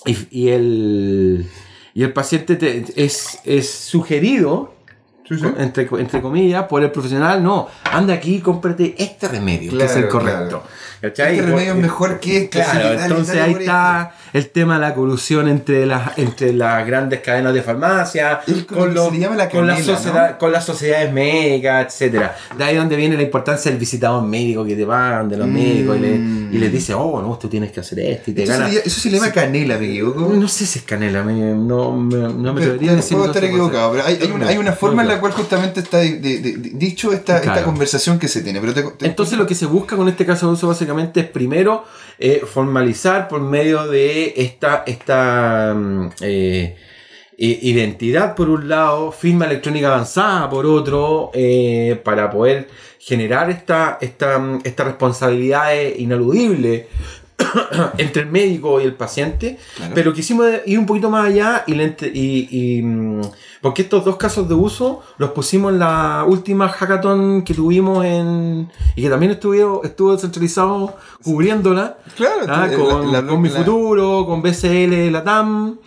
[0.07, 1.46] y, y el,
[1.94, 4.74] y el paciente te- es, es sugerido,
[5.58, 9.96] Entre, entre comillas, por el profesional, no, anda aquí y cómprate este remedio, que es
[9.96, 10.62] el Claro, correcto.
[11.00, 12.62] Este remedio es mejor que este.
[12.62, 17.52] Claro, entonces ahí está el tema de la colusión entre las, entre las grandes cadenas
[17.54, 22.36] de farmacia, con, los- la con, las canela, sociedad- con las sociedades médicas, etcétera.
[22.56, 25.52] De ahí donde viene la importancia del visitador médico que te van de los Mm.
[25.52, 28.42] médicos y le, y les dice, oh, no, tú tienes que hacer esto y te
[28.44, 28.68] Eso, gana.
[28.68, 30.20] se le, eso se le llama canela, me equivoco.
[30.32, 33.30] No sé si es canela, me- no, me- no me Pero- atrevería a decir puedo
[33.30, 36.18] estar equivocado, pero hay, hay una, hay una forma en la cual justamente está di-
[36.18, 37.66] di- di- dicho esta, esta Claro.
[37.66, 38.60] conversación que se tiene.
[38.60, 41.26] Pero te- te- Entonces lo que se busca con este caso de uso básicamente es
[41.26, 41.84] primero
[42.22, 46.76] eh, formalizar por medio de esta, esta mm, eh,
[47.38, 52.68] identidad por un lado, firma electrónica avanzada por otro, eh, para poder
[52.98, 56.88] generar esta, esta, mm, esta responsabilidad ineludible
[57.98, 59.92] entre el médico y el paciente, Claro.
[59.94, 62.48] pero quisimos ir un poquito más allá y, le y-
[62.78, 63.20] y, mm,
[63.61, 68.70] porque estos dos casos de uso los pusimos en la última hackathon que tuvimos en
[68.96, 73.59] y que también estuvo, estuvo descentralizado cubriéndola Claro, ah, la- con, la- con mi la-
[73.59, 75.78] futuro, con BCL Latam,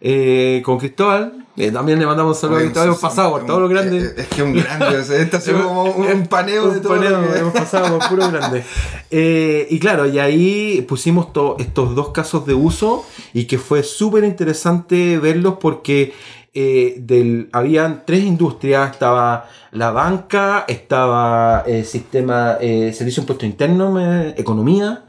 [0.00, 1.44] eh, con Cristóbal.
[1.56, 4.04] eh, también le mandamos un saludo a Cristóbal, hemos pasado por todos los grandes.
[4.04, 6.80] eh, Es que un grande, o sea, este ha sido como un, un paneo de
[6.80, 6.94] todo.
[6.96, 8.64] paneo, lo que- hemos pasado por puro grande.
[9.10, 13.82] Eh, y claro, y ahí pusimos to- estos dos casos de uso y que fue
[13.82, 16.12] súper interesante verlos porque
[16.54, 23.46] eh, del, habían tres industrias, estaba la banca, estaba el sistema, eh, servicio de impuesto
[23.46, 25.04] interno, eh, economía,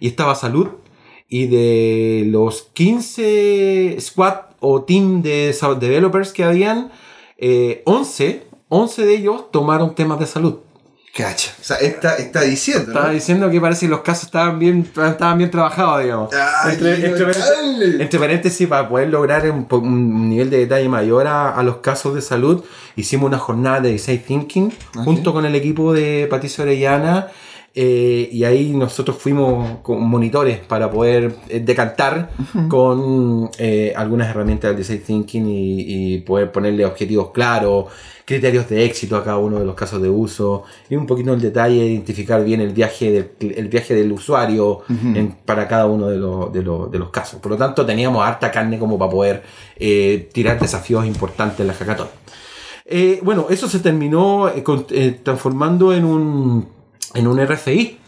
[0.00, 0.68] y estaba salud.
[1.28, 6.90] Y de los 15 squad o team de developers que habían,
[7.38, 10.60] eh, 11, 11 de ellos tomaron temas de salud.
[11.14, 11.52] Cacha.
[11.60, 12.88] O sea, está, está diciendo.
[12.88, 13.12] Estaba ¿no?
[13.12, 16.34] diciendo que parece que los casos estaban bien, estaban bien trabajados, digamos.
[16.34, 21.28] Ay, entre, entre paréntesis, entre paréntesis, para poder lograr un, un nivel de detalle mayor
[21.28, 22.64] a, a los casos de salud,
[22.96, 27.28] hicimos una jornada de design thinking Ah, junto con el equipo de Patricio Orellana.
[27.76, 32.30] Eh, y ahí nosotros fuimos con monitores para poder eh, decantar
[32.68, 37.86] con eh, algunas herramientas del design thinking y, y poder ponerle objetivos claros,
[38.24, 41.40] criterios de éxito a cada uno de los casos de uso y un poquito en
[41.40, 43.10] detalle identificar bien el viaje
[43.40, 44.82] del, el viaje del usuario
[45.16, 47.40] en- para cada uno de, los- de los- de los casos.
[47.40, 49.42] Por lo tanto, teníamos harta carne como para poder
[49.76, 52.06] eh, tirar desafíos importantes en la hackathon.
[53.22, 54.86] Bueno, eso se terminó con-
[55.24, 56.68] transformando en un,
[57.14, 57.98] en un RFI.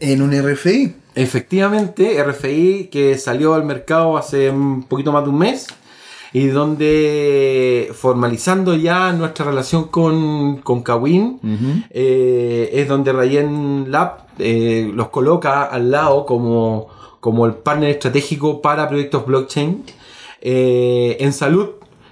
[0.00, 0.94] En un RFI.
[1.14, 5.66] Efectivamente, RFI que salió al mercado hace un poquito más de un mes
[6.32, 11.40] y donde formalizando ya nuestra relación con, con Kawin,
[11.90, 16.86] eh, es donde Rayen Lab eh, los coloca al lado como,
[17.18, 19.84] como el partner estratégico para proyectos blockchain
[20.40, 21.70] eh, en salud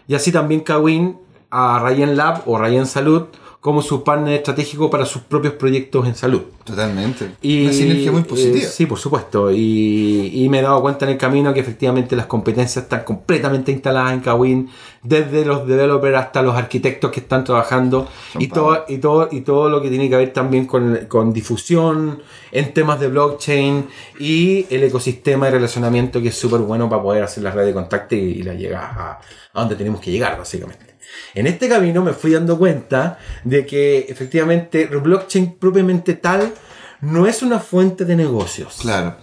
[0.09, 1.16] y así también Kawin
[1.51, 3.26] a Rayen Lab o Rayen Salud
[3.68, 6.40] como su partner estratégico para sus propios proyectos en salud.
[6.64, 7.32] Totalmente.
[7.42, 8.64] Y, Una sinergia muy positiva.
[8.64, 9.50] eh, sí, por supuesto.
[9.50, 13.70] Y, y me he dado cuenta en el camino que efectivamente las competencias están completamente
[13.70, 14.70] instaladas en Kawin,
[15.02, 19.42] desde los developers hasta los arquitectos que están trabajando Son y todo, y, todo, y
[19.42, 23.86] todo lo que tiene que ver también con, con difusión en temas de blockchain
[24.18, 27.74] y el ecosistema de relacionamiento que es súper bueno para poder hacer la red de
[27.74, 29.20] contacto y, y la llegada a,
[29.52, 30.88] a donde tenemos que llegar, básicamente.
[31.34, 36.52] En este camino me fui dando cuenta de que efectivamente blockchain propiamente tal
[37.00, 38.78] no es una fuente de negocios.
[38.80, 39.16] Claro.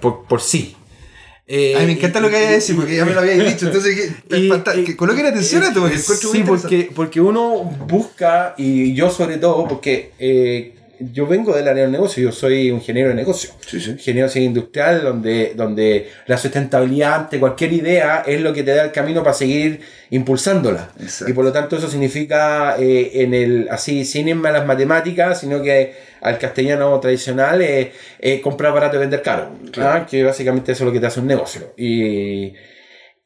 [0.00, 0.76] Por, por sí.
[1.48, 3.66] Eh, Ay, me encanta lo que hay a decir porque ya me lo habíais dicho.
[3.66, 9.10] Entonces, que, y- que coloquen atención a esto porque Sí, porque uno busca, y yo
[9.10, 13.14] sobre todo, porque eh, yo vengo del área del negocio, yo soy un ingeniero de
[13.14, 13.50] negocio.
[13.66, 13.90] Sí, sí.
[13.92, 18.92] Ingeniero industrial, donde, donde la sustentabilidad ante cualquier idea es lo que te da el
[18.92, 19.80] camino para seguir
[20.10, 20.90] impulsándola.
[21.00, 21.30] Exacto.
[21.30, 25.40] Y por lo tanto eso significa, eh, en el así, sin irme a las matemáticas,
[25.40, 29.50] sino que al castellano tradicional, eh, eh, comprar barato y vender caro.
[29.72, 30.02] Claro.
[30.02, 30.06] ¿ah?
[30.06, 31.74] Que básicamente eso es lo que te hace un negocio.
[31.76, 32.54] Y,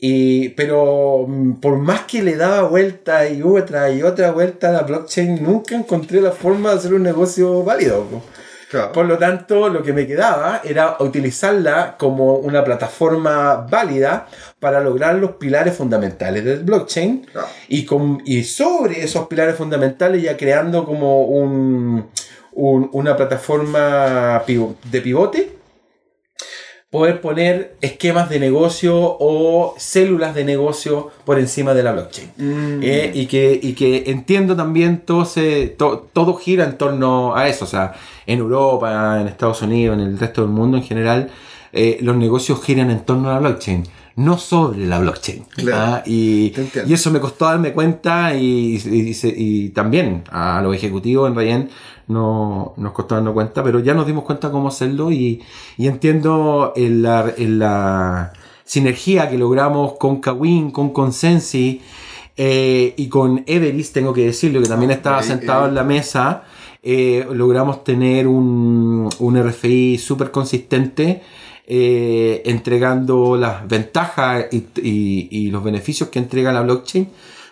[0.01, 4.73] y, pero mm, por más que le daba vuelta y otra y otra vuelta a
[4.73, 8.07] la blockchain, nunca encontré la forma de hacer un negocio válido.
[8.71, 8.93] Claro.
[8.93, 14.29] Por lo tanto, lo que me quedaba era utilizarla como una plataforma válida
[14.61, 17.49] para lograr los pilares fundamentales del blockchain Claro.
[17.69, 22.07] y, con, y sobre esos pilares fundamentales ya creando como un,
[22.53, 25.53] un- una plataforma de pivote
[26.91, 32.31] poder poner esquemas de negocio o células de negocio por encima de la blockchain.
[32.37, 32.81] Mm.
[32.83, 37.49] Eh, y, que, y que entiendo también todo, se, to- todo gira en torno a
[37.49, 37.65] eso.
[37.65, 37.95] O sea,
[38.27, 41.31] en Europa, en Estados Unidos, en el resto del mundo en general,
[41.73, 43.85] eh, los negocios giran en torno a la blockchain,
[44.21, 45.45] no sobre la blockchain.
[45.57, 45.95] Claro.
[45.97, 46.53] Ah, y,
[46.89, 51.71] eso me costó darme cuenta y, y- también a los ejecutivos en Rayen
[52.09, 55.41] no, nos costó darnos cuenta, pero ya nos dimos cuenta cómo hacerlo y,
[55.79, 58.33] y entiendo en la, en la
[58.65, 61.81] sinergia que logramos con Kawin, con Consensi
[62.37, 65.69] eh, y con Everest, tengo que decirlo, que también estaba sentado eh.
[65.69, 66.43] en la mesa.
[66.83, 71.23] eh, logramos tener un, un RFI súper consistente,
[71.73, 77.09] eh, entregando las ventajas y, y- y los beneficios que entrega la blockchain,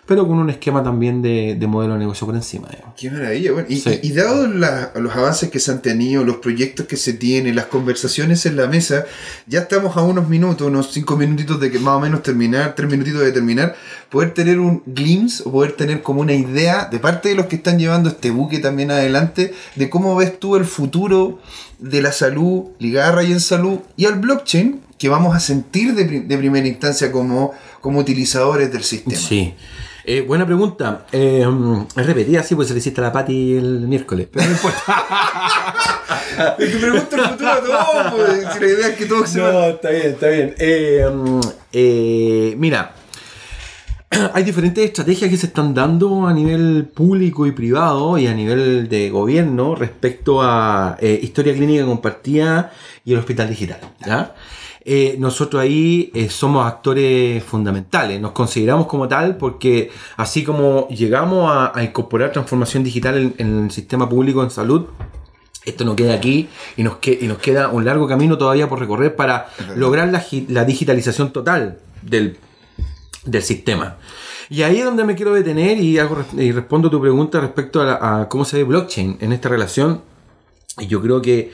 [0.09, 2.67] pero con un esquema también de, de modelo de negocio por encima.
[2.69, 2.95] digamos.
[2.97, 3.51] Qué maravilla.
[3.53, 3.99] Bueno, y, Sí.
[4.01, 7.55] y- y dado la- los avances que se han tenido, los proyectos que se tienen,
[7.55, 9.05] las conversaciones en la mesa,
[9.45, 12.89] ya estamos a unos minutos, unos cinco minutitos de que más o menos terminar, tres
[12.89, 13.75] minutitos de terminar,
[14.09, 17.57] poder tener un glimpse o poder tener como una idea de parte de los que
[17.57, 21.39] están llevando este buque también adelante, de cómo ves tú el futuro
[21.77, 26.03] de la salud ligada a Rayen Salud y al blockchain que vamos a sentir de,
[26.21, 29.15] de primera instancia como, como utilizadores del sistema.
[29.15, 29.53] Sí.
[30.05, 31.05] Eh, buena pregunta.
[31.11, 31.45] Eh,
[31.95, 34.27] es repetida, sí, pues se le hiciste a la Pati el miércoles.
[34.31, 34.83] Pero no importa.
[36.57, 39.39] Es que pregunto el futuro a todos, pues, si la idea es que todos se
[39.39, 40.55] No, está bien, está bien.
[40.57, 41.39] Eh, mm,
[41.73, 42.93] eh, mira,
[44.33, 48.87] hay diferentes estrategias que se están dando a nivel público y privado y a nivel
[48.87, 52.71] de gobierno respecto a eh, historia clínica compartida
[53.03, 53.79] y el hospital digital.
[54.05, 54.33] ¿ya?
[54.85, 61.51] Eh, nosotros ahí eh, somos actores fundamentales, nos consideramos como tal porque así como llegamos
[61.51, 64.85] a, a incorporar transformación digital en- en el sistema público en salud,
[65.65, 68.79] esto no queda aquí y nos, que- y nos queda un largo camino todavía por
[68.79, 72.37] recorrer para lograr la, gi- la digitalización total del,
[73.25, 73.97] del sistema.
[74.49, 77.81] Y ahí es donde me quiero detener y, hago res- y respondo tu pregunta respecto
[77.81, 80.01] a, la- a cómo se ve blockchain en esta relación.
[80.79, 81.51] Y yo creo que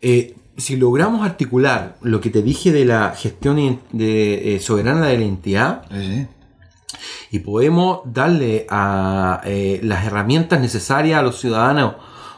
[0.00, 5.18] eh, si logramos articular lo que te dije de la gestión de, eh, soberana de
[5.18, 5.84] la entidad,
[7.30, 11.94] y podemos darle a eh, las herramientas necesarias a los ciudadanos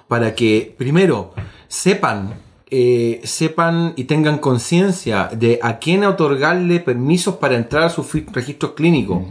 [0.06, 1.32] para que, primero,
[1.68, 2.34] sepan,
[2.72, 8.72] eh, sepan y tengan conciencia de a quién otorgarle permisos para entrar a sus registros
[8.72, 9.22] clínicos,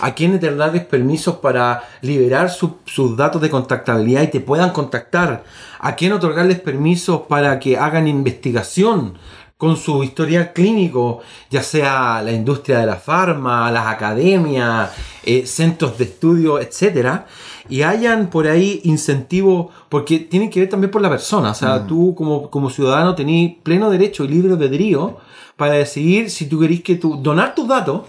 [0.00, 5.42] a quién otorgarles permisos para liberar su- sus datos de contactabilidad y te puedan contactar,
[5.80, 9.14] a quién otorgarles permisos para que hagan investigación
[9.56, 11.20] con su historial clínico,
[11.50, 14.90] ya sea la industria de la farma, las academias,
[15.24, 17.26] eh, centros de estudio, etcétera,
[17.68, 21.86] y hayan por ahí incentivos, porque tienen que ver también por la persona, o sea,
[21.86, 25.16] tú como, como ciudadano tenés pleno derecho y libre albedrío
[25.56, 28.02] para decidir si tú querés que tú donar tus datos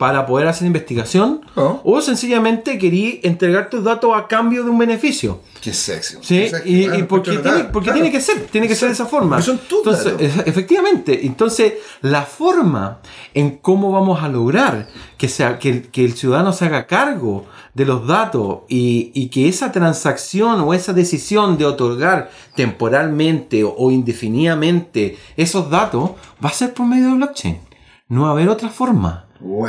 [0.00, 1.78] para poder hacer investigación Oh.
[1.84, 5.40] o sencillamente querís entregar tus datos a cambio de un beneficio.
[5.60, 6.16] Qué sexy.
[6.22, 6.66] Sí, Exacto.
[6.66, 7.72] y, Claro, y porque, claro, tiene, claro.
[7.72, 9.42] porque tiene que ser, tiene que ser de esa forma.
[9.42, 10.46] Son tus Entonces, datos.
[10.46, 13.00] efectivamente, entonces la forma
[13.34, 14.88] en cómo vamos a lograr
[15.18, 17.44] que, sea, que, el- que el ciudadano se haga cargo
[17.74, 23.74] de los datos y, y que esa transacción o esa decisión de otorgar temporalmente o,
[23.76, 27.58] o indefinidamente esos datos va a ser por medio de blockchain.
[28.10, 29.26] No va a haber otra forma.
[29.38, 29.68] Wow.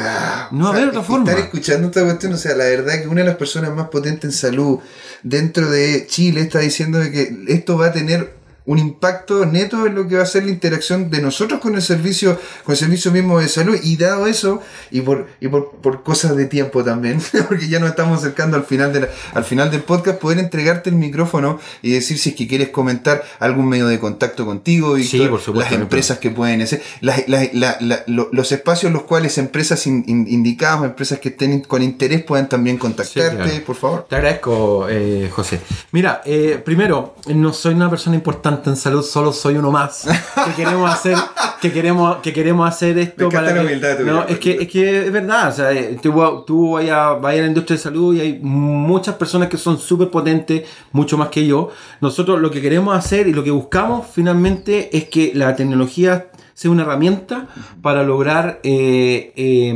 [0.52, 1.30] No va a haber otra forma.
[1.30, 4.26] Estar escuchando esta cuestión, o sea, la verdad que una de las personas más potentes
[4.26, 4.80] en salud
[5.22, 10.08] dentro de Chile está diciendo que esto va a tener un impacto neto en lo
[10.08, 13.40] que va a ser la interacción de nosotros con el servicio, con el servicio mismo
[13.40, 13.76] de salud.
[13.82, 17.90] Y dado eso, y por, y por, por cosas de tiempo también, porque ya nos
[17.90, 21.92] estamos acercando al final, de la- al final del podcast, poder entregarte el micrófono y
[21.92, 25.72] decir si es que quieres comentar algún medio de contacto contigo, y Sí, por supuesto,
[25.74, 29.38] las empresas que pueden hacer, las- las- la- la- lo- los espacios en los cuales
[29.40, 33.66] empresas in- in- indicadas empresas que estén con interés puedan también contactarte, Sí, claro.
[33.66, 34.06] por favor.
[34.08, 35.60] Te agradezco, eh, José.
[35.94, 40.08] Mira, eh, primero, no soy una persona importante en salud, solo soy uno más.
[40.46, 41.16] Que queremos hacer,
[41.62, 44.40] que queremos, que queremos hacer esto Me encanta para la que- humildad tuya, No, es
[44.40, 45.50] que, es que es verdad.
[45.50, 49.16] O sea, eh, tú, tú vayas vaya a la industria de salud y hay muchas
[49.16, 51.70] personas que son súper potentes, mucho más que yo.
[52.02, 56.31] Nosotros lo que queremos hacer y lo que buscamos finalmente es que la tecnología
[56.62, 57.48] sea una herramienta
[57.82, 59.74] para lograr eh, eh,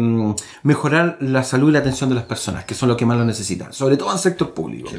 [0.61, 3.25] mejorar la salud y la atención de las personas, que son los que más lo
[3.25, 4.91] necesitan, sobre todo en el sector público.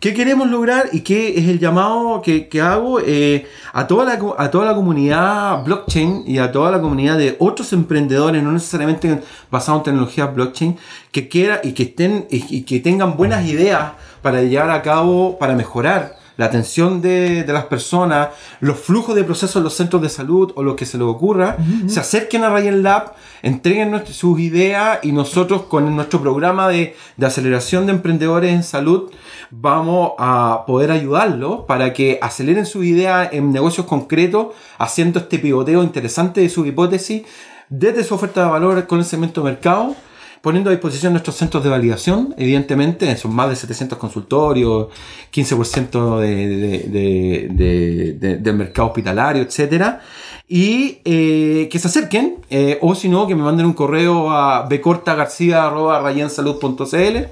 [0.00, 4.20] ¿Qué queremos lograr y qué es el llamado que, que hago eh, a, toda la,
[4.38, 9.20] a toda la comunidad blockchain y a toda la comunidad de otros emprendedores, no necesariamente
[9.52, 10.78] basados en tecnologías blockchain,
[11.12, 15.54] que quiera y que estén y que tengan buenas ideas para llevar a cabo, para
[15.54, 18.28] mejorar la atención de, de las personas,
[18.60, 21.56] los flujos de procesos en los centros de salud o lo que se les ocurra,
[21.86, 23.12] se acerquen a Ryan Lab,
[23.42, 28.62] entreguen nuestras- sus ideas y nosotros con nuestro programa de, de aceleración de emprendedores en
[28.62, 29.10] salud
[29.50, 35.82] vamos a poder ayudarlos para que aceleren sus ideas en negocios concretos, haciendo este pivoteo
[35.82, 37.22] interesante de su hipótesis
[37.68, 39.94] desde su oferta de valor con el segmento de mercado
[40.42, 44.88] poniendo a disposición nuestros centros de validación, evidentemente, son más de 700 consultorios,
[45.32, 50.00] 15% de, de- de- de- de- del mercado hospitalario, etcétera,
[50.48, 54.66] y eh, que se acerquen, eh, o si no, que me manden un correo a
[54.68, 57.26] bcortagarcia.rayensalud.cl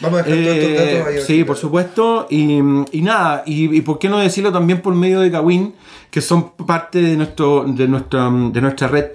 [0.00, 1.20] Vamos a dejar todos estos eh, datos ahí.
[1.24, 2.26] sí, por supuesto.
[2.30, 2.58] Y,
[2.92, 5.74] y nada, y, y por qué no decirlo también por medio de Kawin,
[6.10, 9.06] que son parte de, nuestro, de, nuestra, de nuestra red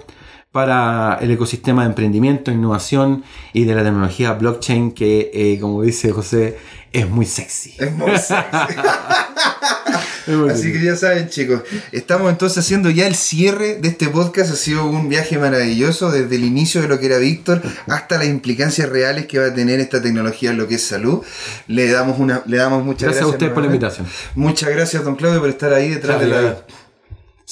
[0.52, 6.10] para el ecosistema de emprendimiento, innovación y de la tecnología blockchain, que eh, como dice
[6.10, 6.58] José,
[6.92, 7.76] es muy sexy.
[7.78, 8.34] Es muy sexy.
[10.50, 14.52] Así que ya saben, chicos, estamos entonces haciendo ya el cierre de este podcast.
[14.52, 18.26] Ha sido un viaje maravilloso desde el inicio de lo que era Víctor hasta las
[18.26, 21.22] implicancias reales que va a tener esta tecnología en lo que es salud.
[21.66, 23.24] Le damos una, le damos muchas Gracias gracias.
[23.24, 24.06] a ustedes por la invitación.
[24.34, 26.64] Muchas gracias, don Claudio, por estar ahí detrás de la.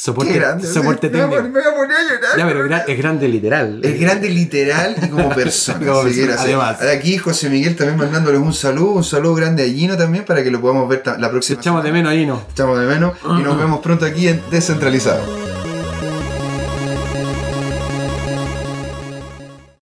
[0.00, 0.64] Soporte, grande.
[0.72, 1.42] soporte me, técnico.
[1.42, 2.38] me voy a poner a llorar.
[2.38, 3.80] Ya, pero gra- es grande literal.
[3.82, 5.78] Es grande literal y como persona.
[5.86, 6.44] Como persona, gracias.
[6.46, 6.82] además.
[6.82, 10.52] Aquí José Miguel también mandándoles un saludo, un saludo grande a Gino también para que
[10.52, 12.40] lo podamos ver la próxima Echamos de menos ahí, ¿no?
[12.52, 15.57] Echamos de menos y nos vemos pronto aquí en Descentralizado.